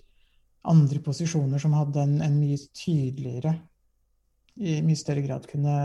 andre 0.69 1.01
posisjoner 1.03 1.61
som 1.61 1.75
hadde 1.77 2.03
en, 2.03 2.19
en 2.21 2.35
mye 2.39 2.59
tydeligere 2.75 3.53
I 4.59 4.79
mye 4.83 4.99
større 4.99 5.23
grad 5.23 5.47
kunne, 5.47 5.75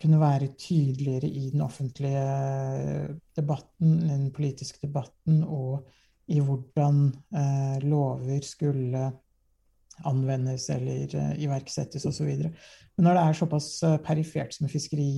kunne 0.00 0.20
være 0.20 0.54
tydeligere 0.56 1.28
i 1.28 1.50
den 1.52 1.60
offentlige 1.60 2.22
debatten, 3.36 3.98
den 4.08 4.30
politiske 4.32 4.80
debatten, 4.86 5.42
og 5.44 5.84
i 6.30 6.38
hvordan 6.40 7.02
eh, 7.36 7.82
lover 7.84 8.40
skulle 8.46 9.10
anvendes 10.08 10.68
eller 10.72 11.16
eh, 11.16 11.32
iverksettes 11.44 12.06
osv. 12.08 12.30
Men 12.44 13.06
når 13.06 13.16
det 13.16 13.24
er 13.24 13.40
såpass 13.40 13.68
eh, 13.86 13.98
perifert 14.04 14.54
som 14.56 14.70
fiskeri, 14.70 15.10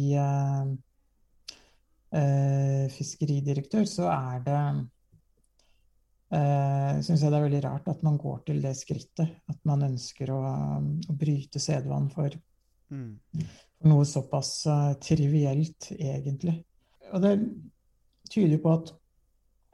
eh, 2.12 2.88
fiskeridirektør, 2.97 3.85
så 3.88 4.11
er 4.12 4.42
det 4.49 4.64
Uh, 6.33 6.97
syns 7.05 7.21
jeg 7.21 7.29
det 7.29 7.37
er 7.37 7.42
veldig 7.45 7.59
rart 7.66 7.88
at 7.92 7.99
man 8.07 8.14
går 8.16 8.38
til 8.47 8.62
det 8.64 8.71
skrittet. 8.79 9.35
At 9.53 9.59
man 9.68 9.85
ønsker 9.85 10.31
å, 10.33 10.38
å 10.40 11.16
bryte 11.21 11.61
sedvanen 11.61 12.09
for, 12.14 12.38
Mm. 12.92 13.16
for 13.81 13.88
noe 13.88 14.05
såpass 14.05 14.66
uh, 14.68 14.92
trivielt, 15.01 15.87
egentlig. 15.97 16.59
Og 17.12 17.23
det 17.25 17.31
tyder 18.29 18.61
på 18.61 18.73
at 18.73 18.92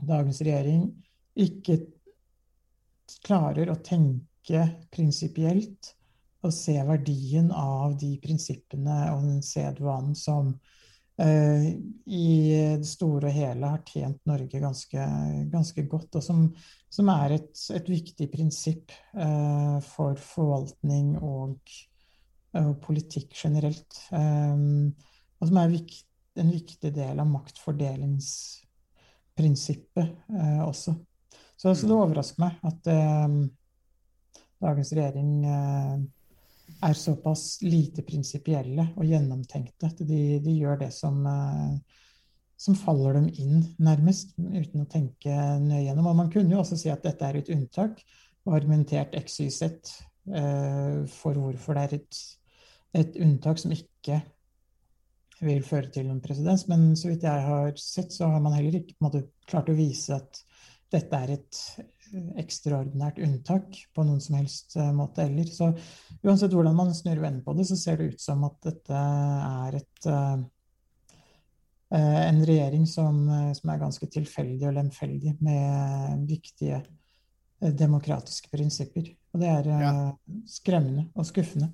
dagens 0.06 0.38
regjering 0.46 0.84
ikke 1.34 1.80
klarer 3.26 3.72
å 3.72 3.78
tenke 3.82 4.27
prinsipielt 4.94 5.94
og 6.46 6.52
se 6.54 6.76
verdien 6.86 7.50
av 7.50 7.96
de 7.98 8.12
prinsippene 8.22 9.10
og 9.12 9.22
den 9.26 9.42
sedvanen 9.42 10.14
som 10.18 10.52
uh, 11.20 11.64
i 12.06 12.28
det 12.78 12.86
store 12.86 13.28
og 13.30 13.34
hele 13.34 13.66
har 13.74 13.82
tjent 13.88 14.26
Norge 14.30 14.60
ganske, 14.62 15.00
ganske 15.50 15.82
godt, 15.90 16.14
og 16.20 16.24
som, 16.24 16.54
som 16.88 17.08
er 17.14 17.30
et, 17.40 17.54
et 17.74 17.88
viktig 17.90 18.30
prinsipp 18.32 18.92
uh, 19.18 19.78
for 19.82 20.14
forvaltning 20.22 21.18
og, 21.18 21.58
og 22.62 22.80
politikk 22.86 23.34
generelt. 23.34 23.98
Um, 24.14 24.94
og 25.38 25.46
som 25.50 25.56
er 25.58 25.68
viktig, 25.74 26.04
en 26.38 26.54
viktig 26.54 26.90
del 26.94 27.18
av 27.18 27.26
maktfordelingsprinsippet 27.26 30.06
eh, 30.06 30.62
også. 30.62 30.94
Så, 31.58 31.74
så 31.74 31.86
det 31.86 31.96
overrasker 31.96 32.40
meg 32.44 32.52
at 32.68 32.86
dagens 34.62 34.92
regjering 34.96 35.32
eh, 35.46 35.98
er 36.88 36.98
såpass 36.98 37.58
lite 37.64 38.04
prinsipielle 38.06 38.90
og 38.96 39.06
gjennomtenkte 39.08 39.88
at 39.88 40.02
de, 40.06 40.38
de 40.44 40.54
gjør 40.58 40.80
det 40.82 40.90
som, 40.94 41.20
eh, 41.26 42.06
som 42.58 42.78
faller 42.78 43.18
dem 43.18 43.28
inn, 43.30 43.62
nærmest, 43.82 44.34
uten 44.38 44.84
å 44.84 44.88
tenke 44.90 45.34
nøye 45.62 45.86
gjennom. 45.86 46.10
Og 46.10 46.18
man 46.22 46.32
kunne 46.32 46.54
jo 46.54 46.62
også 46.62 46.78
si 46.80 46.92
at 46.92 47.04
dette 47.06 47.26
er 47.26 47.40
et 47.40 47.52
unntak, 47.54 48.02
og 48.46 48.56
argumentert 48.56 49.16
XYZ 49.18 49.62
eh, 49.66 51.04
for 51.12 51.38
hvorfor 51.38 51.76
det 51.76 51.84
er 51.84 51.96
et, 51.98 52.20
et 53.02 53.18
unntak 53.20 53.60
som 53.60 53.74
ikke 53.74 54.22
vil 55.44 55.62
føre 55.66 55.90
til 55.94 56.08
en 56.10 56.22
presedens. 56.22 56.66
Men 56.70 56.90
så 56.98 57.12
vidt 57.12 57.26
jeg 57.26 57.46
har 57.46 57.72
sett, 57.80 58.14
så 58.14 58.30
har 58.32 58.42
man 58.42 58.56
heller 58.56 58.80
ikke 58.80 58.98
måte, 59.04 59.26
klart 59.48 59.70
å 59.70 59.76
vise 59.78 60.16
at 60.16 60.42
dette 60.92 61.20
er 61.20 61.34
et 61.36 61.62
ekstraordinært 62.40 63.18
unntak 63.24 63.80
på 63.94 64.04
noen 64.06 64.20
som 64.22 64.38
helst 64.38 64.76
eh, 64.76 64.92
måte 64.94 65.24
eller. 65.26 65.48
Så 65.52 65.70
uansett 66.22 66.54
hvordan 66.54 66.76
man 66.76 66.94
snur 66.96 67.20
vennen 67.22 67.42
på 67.44 67.54
det, 67.58 67.66
så 67.68 67.78
ser 67.78 67.98
det 68.00 68.12
ut 68.14 68.22
som 68.22 68.44
at 68.48 68.56
dette 68.66 69.02
er 69.48 69.78
et 69.80 70.08
eh, 70.12 70.36
eh, 71.98 72.20
en 72.28 72.44
regjering 72.48 72.86
som, 72.90 73.24
som 73.56 73.74
er 73.74 73.82
ganske 73.82 74.10
tilfeldig 74.18 74.70
og 74.70 74.78
lemfeldig 74.78 75.36
med 75.44 76.24
viktige 76.28 76.82
demokratiske 77.58 78.52
prinsipper. 78.52 79.12
Og 79.34 79.42
det 79.42 79.50
er 79.50 79.68
Ja. 79.68 79.92
skremmende 80.46 81.08
og 81.14 81.26
skuffende. 81.26 81.72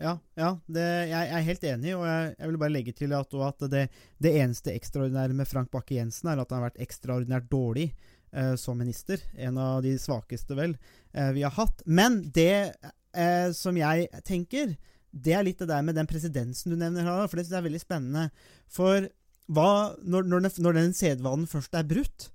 Ja, 0.00 0.14
ja 0.38 0.54
det, 0.70 0.86
jeg 1.10 1.28
er 1.28 1.44
helt 1.44 1.64
enig, 1.68 1.92
og 1.96 2.06
jeg, 2.08 2.30
jeg 2.38 2.48
vil 2.48 2.58
bare 2.62 2.72
legge 2.72 2.94
til 2.96 3.12
at, 3.12 3.34
at 3.34 3.66
det, 3.72 3.82
det 4.22 4.32
eneste 4.40 4.72
ekstraordinære 4.72 5.36
med 5.36 5.48
Frank 5.48 5.68
Bakke-Jensen 5.74 6.30
er 6.32 6.40
at 6.40 6.48
han 6.52 6.62
har 6.62 6.70
vært 6.70 6.80
ekstraordinært 6.80 7.50
dårlig 7.52 7.90
eh, 8.32 8.54
som 8.60 8.78
minister. 8.78 9.22
En 9.36 9.58
av 9.58 9.82
de 9.84 9.96
svakeste, 9.98 10.56
vel, 10.58 10.76
eh, 11.12 11.32
vi 11.36 11.44
har 11.46 11.54
hatt. 11.56 11.82
Men 11.86 12.22
det 12.34 12.74
eh, 13.14 13.52
som 13.56 13.76
jeg 13.78 14.08
tenker, 14.26 14.76
det 15.10 15.34
er 15.34 15.46
litt 15.46 15.58
det 15.58 15.70
der 15.70 15.82
med 15.82 15.96
den 15.98 16.08
presedensen 16.10 16.70
du 16.70 16.78
nevner 16.78 17.06
her, 17.06 17.26
for 17.26 17.38
det 17.38 17.46
synes 17.46 17.56
jeg 17.56 17.62
er 17.62 17.68
veldig 17.68 17.82
spennende. 17.82 18.28
For 18.70 19.08
hva, 19.50 19.70
når, 20.02 20.28
når, 20.30 20.46
den, 20.46 20.54
når 20.62 20.78
den 20.78 20.94
sedvanen 20.94 21.48
først 21.50 21.74
er 21.74 21.88
brutt 21.88 22.28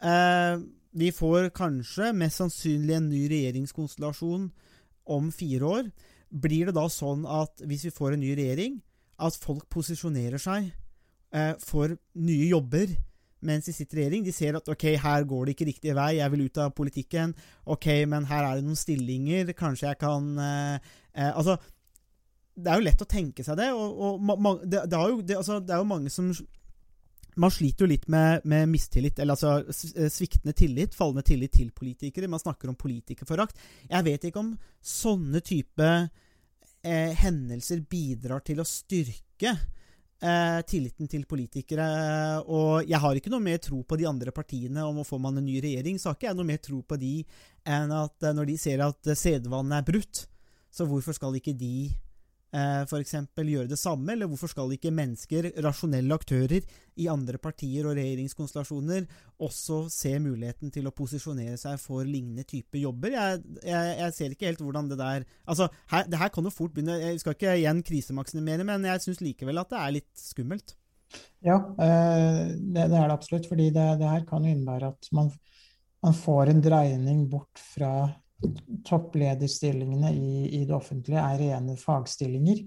eh, 0.00 0.56
Vi 0.96 1.10
får 1.12 1.50
kanskje, 1.56 2.14
mest 2.16 2.40
sannsynlig, 2.40 2.96
en 2.96 3.10
ny 3.10 3.26
regjeringskonstellasjon 3.28 4.48
om 5.04 5.30
fire 5.34 5.68
år. 5.68 5.90
Blir 6.30 6.70
det 6.70 6.76
da 6.78 6.86
sånn 6.88 7.26
at 7.28 7.60
hvis 7.66 7.88
vi 7.88 7.94
får 7.94 8.14
en 8.14 8.24
ny 8.24 8.32
regjering, 8.38 8.78
at 9.20 9.36
folk 9.38 9.68
posisjonerer 9.70 10.40
seg 10.42 10.70
eh, 11.34 11.52
for 11.62 11.92
nye 12.18 12.48
jobber 12.48 12.94
mens 13.46 13.68
de 13.68 13.74
sitter 13.76 13.98
i 13.98 14.02
regjering? 14.02 14.24
De 14.26 14.34
ser 14.34 14.58
at 14.58 14.68
ok, 14.70 14.88
her 15.02 15.28
går 15.28 15.46
det 15.46 15.54
ikke 15.54 15.68
riktig 15.70 15.94
vei, 15.96 16.10
jeg 16.18 16.32
vil 16.34 16.46
ut 16.48 16.60
av 16.64 16.74
politikken. 16.76 17.36
Ok, 17.70 17.88
men 18.10 18.26
her 18.30 18.48
er 18.48 18.58
det 18.58 18.66
noen 18.66 18.80
stillinger, 18.80 19.54
kanskje 19.58 19.90
jeg 19.90 20.00
kan 20.02 20.34
eh, 20.40 20.90
eh, 21.14 21.30
Altså, 21.30 21.58
det 22.54 22.70
er 22.70 22.78
jo 22.78 22.86
lett 22.86 23.02
å 23.02 23.10
tenke 23.10 23.44
seg 23.46 23.58
det, 23.58 23.70
og, 23.74 23.96
og 23.98 24.20
ma, 24.22 24.36
ma, 24.38 24.54
det, 24.62 24.84
det, 24.90 24.98
jo, 25.10 25.22
det, 25.26 25.38
altså, 25.40 25.58
det 25.60 25.74
er 25.74 25.82
jo 25.82 25.90
mange 25.90 26.12
som 26.14 26.30
man 27.40 27.50
sliter 27.50 27.84
jo 27.84 27.90
litt 27.90 28.06
med, 28.10 28.44
med 28.46 28.68
mistillit, 28.70 29.18
eller 29.18 29.34
altså 29.34 29.56
eh, 29.98 30.10
sviktende 30.12 30.54
tillit, 30.56 30.94
fallende 30.94 31.24
tillit 31.26 31.54
til 31.56 31.72
politikere. 31.74 32.30
Man 32.30 32.42
snakker 32.42 32.70
om 32.70 32.78
politikerforakt. 32.78 33.58
Jeg 33.90 34.06
vet 34.06 34.28
ikke 34.28 34.42
om 34.42 34.52
sånne 34.78 35.42
type 35.44 35.88
eh, 35.90 37.10
hendelser 37.24 37.82
bidrar 37.90 38.44
til 38.46 38.62
å 38.62 38.68
styrke 38.68 39.56
eh, 40.24 40.60
tilliten 40.68 41.10
til 41.10 41.26
politikere. 41.28 41.86
Og 42.48 42.88
jeg 42.88 43.00
har 43.00 43.18
ikke 43.18 43.32
noe 43.32 43.44
mer 43.44 43.60
tro 43.62 43.82
på 43.86 43.98
de 44.00 44.08
andre 44.08 44.32
partiene 44.34 44.84
om 44.86 45.02
å 45.02 45.06
få 45.06 45.20
man 45.22 45.38
en 45.38 45.46
ny 45.46 45.58
regjering. 45.62 46.00
Så 46.00 46.10
har 46.10 46.18
ikke 46.18 46.30
jeg 46.30 46.38
noe 46.40 46.48
mer 46.48 46.62
tro 46.64 46.80
på 46.82 46.98
de 47.00 47.14
enn 47.64 47.94
at 47.94 48.26
eh, 48.26 48.36
når 48.36 48.50
de 48.52 48.58
ser 48.60 48.84
at 48.84 49.10
eh, 49.10 49.18
sedvanen 49.18 49.76
er 49.76 49.86
brutt, 49.86 50.26
så 50.74 50.88
hvorfor 50.88 51.16
skal 51.16 51.36
ikke 51.38 51.54
de 51.56 51.92
f.eks. 52.54 53.14
gjøre 53.34 53.70
det 53.70 53.78
samme, 53.80 54.12
eller 54.14 54.28
hvorfor 54.30 54.50
skal 54.52 54.72
ikke 54.74 54.92
mennesker, 54.94 55.50
rasjonelle 55.64 56.14
aktører 56.14 56.62
i 57.00 57.08
andre 57.10 57.40
partier 57.42 57.88
og 57.88 57.96
regjeringskonstellasjoner 57.98 59.08
også 59.42 59.84
se 59.92 60.14
muligheten 60.22 60.70
til 60.74 60.86
å 60.86 60.94
posisjonere 60.94 61.58
seg 61.60 61.80
for 61.82 62.06
lignende 62.06 62.46
type 62.46 62.78
jobber? 62.78 63.16
Jeg, 63.16 63.42
jeg, 63.64 63.98
jeg 64.00 64.16
ser 64.18 64.36
ikke 64.36 64.50
helt 64.50 64.64
hvordan 64.64 64.92
det 64.92 65.00
der 65.00 65.26
Altså, 65.44 65.68
her, 65.90 66.06
det 66.08 66.20
her 66.20 66.30
kan 66.32 66.46
jo 66.46 66.52
fort 66.54 66.72
begynne 66.74 66.94
Jeg 67.00 67.20
skal 67.20 67.34
ikke 67.36 67.58
igjen 67.58 67.82
krisemaksimere, 67.84 68.64
men 68.66 68.86
jeg 68.88 69.02
syns 69.04 69.22
likevel 69.24 69.60
at 69.60 69.72
det 69.72 69.80
er 69.80 69.94
litt 69.98 70.10
skummelt. 70.18 70.76
Ja, 71.44 71.58
eh, 71.78 72.54
det, 72.54 72.88
det 72.90 72.98
er 72.98 73.08
det 73.08 73.14
absolutt. 73.14 73.48
fordi 73.50 73.70
det, 73.74 73.86
det 74.00 74.10
her 74.10 74.24
kan 74.28 74.44
jo 74.44 74.54
innebære 74.54 74.92
at 74.94 75.08
man, 75.16 75.30
man 76.04 76.16
får 76.16 76.52
en 76.52 76.62
dreining 76.64 77.26
bort 77.30 77.60
fra 77.74 77.94
topplederstillingene 78.86 80.12
i, 80.14 80.60
i 80.60 80.64
det 80.64 80.74
offentlige 80.76 81.20
er 81.22 81.40
rene 81.40 81.76
fagstillinger, 81.80 82.64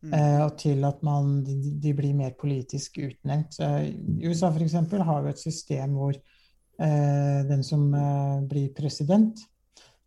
Mm. 0.00 0.14
eh, 0.16 0.38
og 0.46 0.54
til 0.56 0.84
at 0.88 1.02
man, 1.04 1.42
de, 1.44 1.54
de 1.76 1.90
blir 1.92 2.14
mer 2.16 2.32
politisk 2.40 2.96
utnevnt. 3.04 3.58
Eh, 3.60 3.90
USA 4.24 4.48
eksempel 4.56 5.02
har 5.04 5.20
jo 5.20 5.28
et 5.28 5.42
system 5.42 5.98
hvor 5.98 6.14
eh, 6.16 7.40
den 7.44 7.60
som 7.66 7.82
eh, 7.92 8.38
blir 8.48 8.70
president, 8.72 9.42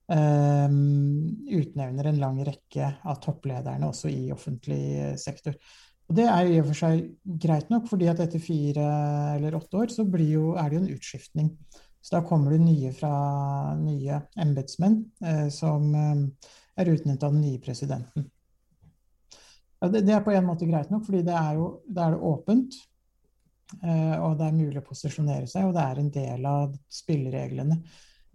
eh, 0.09 0.65
utnevner 1.59 2.09
en 2.09 2.21
lang 2.23 2.41
rekke 2.47 2.89
av 3.05 3.21
topplederne 3.21 3.85
også 3.91 4.09
i 4.09 4.31
offentlig 4.33 5.13
sektor. 5.21 5.53
Og 6.09 6.17
Det 6.17 6.25
er 6.25 6.49
i 6.49 6.59
og 6.59 6.71
for 6.71 6.81
seg 6.81 7.05
greit 7.23 7.69
nok, 7.69 7.85
fordi 7.87 8.09
at 8.09 8.25
etter 8.25 8.41
fire 8.41 8.89
eller 9.37 9.55
åtte 9.61 9.77
år 9.77 9.93
så 9.93 10.09
blir 10.09 10.33
jo, 10.39 10.47
er 10.57 10.69
det 10.69 10.79
jo 10.79 10.83
en 10.87 10.93
utskiftning. 10.97 11.53
Så 12.03 12.17
da 12.17 12.23
kommer 12.27 12.51
det 12.51 12.59
nye 12.59 12.91
fra 12.91 13.11
nye 13.79 14.21
embetsmenn 14.43 14.97
eh, 15.23 15.47
som 15.55 15.89
eh, 15.95 16.49
er 16.75 16.91
utnevnt 16.91 17.23
av 17.23 17.31
den 17.35 17.45
nye 17.45 17.61
presidenten. 17.63 18.25
Ja, 19.79 19.87
det, 19.87 20.01
det 20.07 20.15
er 20.15 20.23
på 20.25 20.33
en 20.35 20.47
måte 20.47 20.67
greit 20.67 20.91
nok, 20.91 21.05
fordi 21.07 21.21
det 21.27 21.35
er 21.35 21.59
jo 21.59 21.69
da 21.87 22.07
er 22.09 22.17
det 22.17 22.25
åpent. 22.27 22.79
eh, 23.81 24.17
og 24.19 24.35
det 24.39 24.49
er 24.49 24.57
mulig 24.57 24.81
å 24.81 24.87
posisjonere 24.87 25.47
seg, 25.47 25.69
og 25.69 25.77
det 25.77 25.85
er 25.85 26.01
en 26.01 26.11
del 26.17 26.49
av 26.49 26.75
spillereglene. 26.91 27.79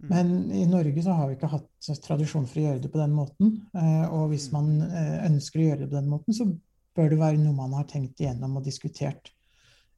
Men 0.09 0.51
i 0.55 0.63
Norge 0.65 1.01
så 1.03 1.11
har 1.11 1.27
vi 1.27 1.35
ikke 1.35 1.51
hatt 1.51 1.89
tradisjon 2.05 2.45
for 2.47 2.61
å 2.61 2.67
gjøre 2.69 2.81
det 2.85 2.91
på 2.93 3.01
den 3.01 3.11
måten. 3.11 3.57
eh, 3.75 4.05
og 4.07 4.29
hvis 4.31 4.47
man 4.53 4.77
eh, 4.85 5.17
ønsker 5.27 5.59
å 5.59 5.65
gjøre 5.65 5.81
det 5.83 5.89
på 5.91 5.97
den 5.97 6.09
måten, 6.09 6.33
så 6.37 6.47
bør 6.95 7.09
det 7.11 7.19
være 7.19 7.41
noe 7.41 7.57
man 7.57 7.75
har 7.75 7.85
tenkt 7.89 8.21
igjennom 8.21 8.57
og 8.57 8.65
diskutert 8.65 9.33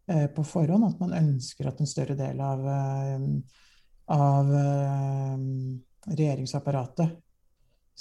på 0.08 0.44
forhånd. 0.44 0.86
At 0.88 1.02
man 1.02 1.18
ønsker 1.18 1.70
at 1.70 1.82
en 1.82 1.90
større 1.90 2.16
del 2.20 2.40
av, 2.44 2.64
eh, 2.68 3.28
av 4.16 4.54
eh, 4.60 5.36
regjeringsapparatet 6.12 7.20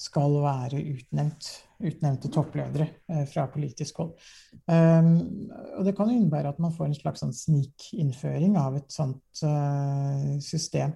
skal 0.00 0.36
være 0.40 0.80
utnevnt, 0.94 1.48
utnevnte 1.84 2.30
toppledere 2.32 2.86
eh, 3.10 3.24
fra 3.28 3.46
politisk 3.52 4.00
hold. 4.00 4.12
Og 4.70 5.82
det 5.84 5.94
kan 5.98 6.12
innebære 6.12 6.54
at 6.54 6.60
man 6.62 6.72
får 6.72 6.88
en 6.88 6.96
slags 6.96 7.24
sånn 7.24 7.34
snikinnføring 7.36 8.56
av 8.60 8.78
et 8.78 8.94
sånt 8.94 9.42
system. 10.44 10.94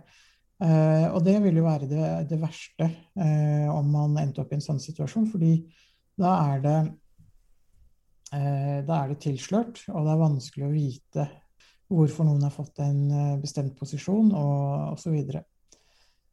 Og 0.64 1.18
det 1.26 1.34
vil 1.42 1.58
jo 1.58 1.64
være 1.66 1.88
det, 1.90 2.08
det 2.30 2.38
verste 2.40 2.86
om 3.74 3.90
man 3.92 4.14
endte 4.22 4.44
opp 4.44 4.54
i 4.54 4.56
en 4.56 4.64
sånn 4.64 4.80
situasjon, 4.80 5.26
fordi 5.32 5.56
da 6.20 6.36
er 6.54 6.62
det 6.64 6.76
da 8.34 8.96
er 8.98 9.10
det 9.12 9.20
tilslørt, 9.22 9.82
og 9.92 10.06
det 10.06 10.12
er 10.12 10.20
vanskelig 10.20 10.66
å 10.66 10.72
vite 10.74 11.26
hvorfor 11.92 12.26
noen 12.26 12.42
har 12.46 12.54
fått 12.54 12.80
en 12.82 13.38
bestemt 13.42 13.76
posisjon, 13.78 14.32
og 14.34 14.94
osv. 14.96 15.18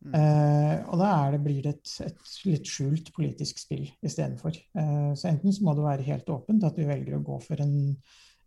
Mm. 0.01 0.15
Uh, 0.17 0.75
og 0.89 0.97
da 0.97 1.11
det, 1.29 1.39
blir 1.45 1.61
det 1.61 1.75
et, 1.75 1.91
et, 2.07 2.21
litt 2.49 2.69
skjult 2.69 3.11
politisk 3.13 3.59
spill 3.61 3.85
istedenfor. 4.01 4.57
Uh, 4.73 5.13
så 5.13 5.29
enten 5.29 5.53
så 5.53 5.65
må 5.65 5.75
det 5.77 5.85
være 5.85 6.07
helt 6.07 6.31
åpent 6.33 6.65
at 6.65 6.79
vi 6.79 6.87
velger 6.89 7.19
å 7.19 7.23
gå 7.25 7.37
for 7.43 7.61
en, 7.61 7.75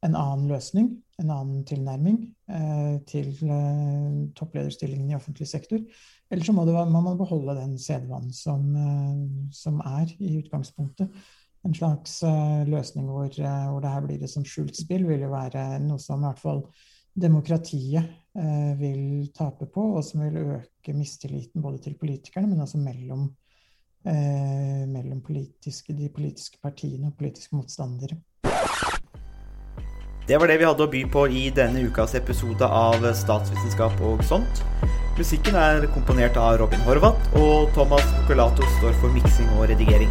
en 0.03 0.19
annen 0.19 0.49
løsning, 0.51 0.91
en 1.23 1.31
annen 1.31 1.63
tilnærming 1.69 2.19
til 3.09 3.31
topplederstillingen 4.35 5.13
i 5.13 5.17
offentlig 5.17 5.47
sektor. 5.49 5.79
Eller 6.29 6.45
så 6.45 6.53
må, 6.53 6.67
det, 6.67 6.75
må 6.91 7.01
man 7.07 7.17
beholde 7.17 7.55
den 7.57 7.79
sedvanen 7.81 8.35
som, 8.35 8.67
som, 9.55 9.79
er 9.95 10.11
i 10.19 10.35
utgangspunktet. 10.43 11.15
En 11.65 11.73
slags 11.73 12.19
løsning 12.69 13.07
hvor, 13.09 13.31
hvor 13.33 13.81
det 13.81 13.93
her 13.93 14.03
blir 14.05 14.21
et 14.21 14.31
sånn 14.31 14.45
skjult 14.45 14.77
spill, 14.77 15.07
vil 15.09 15.25
jo 15.25 15.31
være 15.33 15.79
noe 15.81 16.03
som 16.03 16.21
i 16.21 16.29
hvert 16.29 16.43
fall 16.43 16.61
demokratiet 17.15 18.05
eh, 18.39 18.79
vil 18.79 19.31
tape 19.35 19.69
på, 19.71 19.87
og 19.97 20.05
som 20.05 20.25
vil 20.25 20.41
øke 20.43 20.95
mistilliten 20.97 21.63
både 21.63 21.79
til 21.87 21.97
politikerne, 21.99 22.51
men 22.51 22.61
også 22.61 22.79
mellom, 22.83 23.29
eh, 24.07 24.85
mellom 24.91 25.23
politiske, 25.23 25.95
de 25.95 26.09
politiske 26.09 26.59
partiene 26.63 27.07
og 27.09 27.17
politiske 27.19 27.57
motstandere. 27.57 28.19
Det 30.27 30.41
var 30.41 30.49
det 30.49 30.57
vi 30.59 30.65
hadde 30.65 30.87
å 30.87 30.91
by 30.91 31.03
på 31.13 31.27
i 31.29 31.49
denne 31.53 31.83
ukas 31.85 32.15
episode 32.17 32.65
av 32.65 33.05
Statsvitenskap 33.13 34.01
og 34.09 34.25
sånt. 34.25 34.63
Musikken 35.19 35.55
er 35.55 35.85
komponert 35.95 36.39
av 36.41 36.57
Robin 36.59 36.81
Horvath, 36.89 37.29
og 37.39 37.69
Thomas 37.77 38.09
Oculato 38.25 38.65
står 38.81 38.97
for 39.03 39.13
miksing 39.15 39.53
og 39.59 39.69
redigering. 39.71 40.11